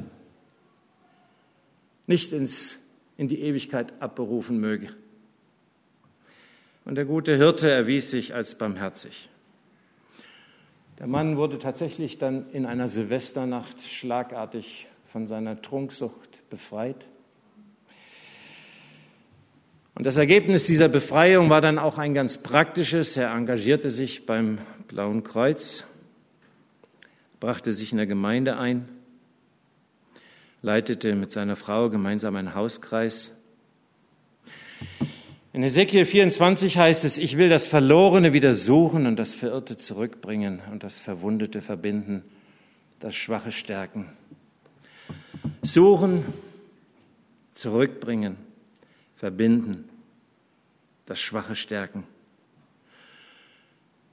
nicht 2.07 2.33
ins, 2.33 2.79
in 3.17 3.29
die 3.29 3.41
Ewigkeit 3.41 3.93
abberufen 4.01 4.59
möge. 4.59 4.91
Und 6.85 6.95
der 6.95 7.05
gute 7.05 7.37
Hirte 7.37 7.69
erwies 7.69 8.11
sich 8.11 8.33
als 8.33 8.57
barmherzig. 8.57 9.29
Der 11.01 11.09
Mann 11.09 11.37
wurde 11.37 11.59
tatsächlich 11.59 12.19
dann 12.19 12.49
in 12.53 12.65
einer 12.65 12.89
Silvesternacht 12.89 13.83
schlagartig 13.83 14.87
von 15.07 15.27
seiner 15.27 15.61
Trunksucht 15.61 16.49
befreit. 16.49 17.07
Und 19.97 20.05
das 20.05 20.19
Ergebnis 20.19 20.67
dieser 20.67 20.89
Befreiung 20.89 21.49
war 21.49 21.63
dann 21.63 21.79
auch 21.79 21.97
ein 21.97 22.13
ganz 22.13 22.37
praktisches. 22.37 23.17
Er 23.17 23.31
engagierte 23.31 23.89
sich 23.89 24.27
beim 24.27 24.59
Blauen 24.89 25.25
Kreuz, 25.25 25.85
brachte 27.41 27.73
sich 27.73 27.93
in 27.93 27.97
der 27.97 28.07
Gemeinde 28.07 28.59
ein, 28.59 28.87
leitete 30.61 31.15
mit 31.15 31.31
seiner 31.31 31.57
Frau 31.57 31.89
gemeinsam 31.89 32.37
einen 32.37 32.55
Hauskreis. 32.55 33.33
In 35.55 35.63
Ezekiel 35.63 36.05
24 36.05 36.77
heißt 36.77 37.07
es, 37.07 37.17
ich 37.17 37.39
will 37.39 37.49
das 37.49 37.65
Verlorene 37.65 38.35
wieder 38.35 38.53
suchen 38.53 39.07
und 39.07 39.17
das 39.17 39.33
Verirrte 39.33 39.79
zurückbringen 39.79 40.61
und 40.71 40.85
das 40.85 41.01
Verwundete 41.01 41.63
verbinden, 41.63 42.23
das 43.01 43.15
Schwache 43.15 43.51
stärken. 43.51 44.11
Suchen, 45.63 46.23
zurückbringen, 47.55 48.37
verbinden, 49.17 49.89
das 51.07 51.21
Schwache 51.21 51.57
stärken. 51.57 52.05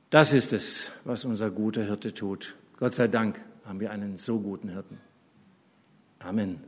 Das 0.09 0.33
ist 0.33 0.53
es, 0.53 0.91
was 1.05 1.25
unser 1.25 1.49
guter 1.49 1.83
Hirte 1.83 2.13
tut. 2.13 2.55
Gott 2.77 2.93
sei 2.93 3.07
Dank 3.07 3.39
haben 3.65 3.79
wir 3.79 3.91
einen 3.91 4.17
so 4.17 4.39
guten 4.39 4.69
Hirten. 4.69 4.99
Amen. 6.19 6.61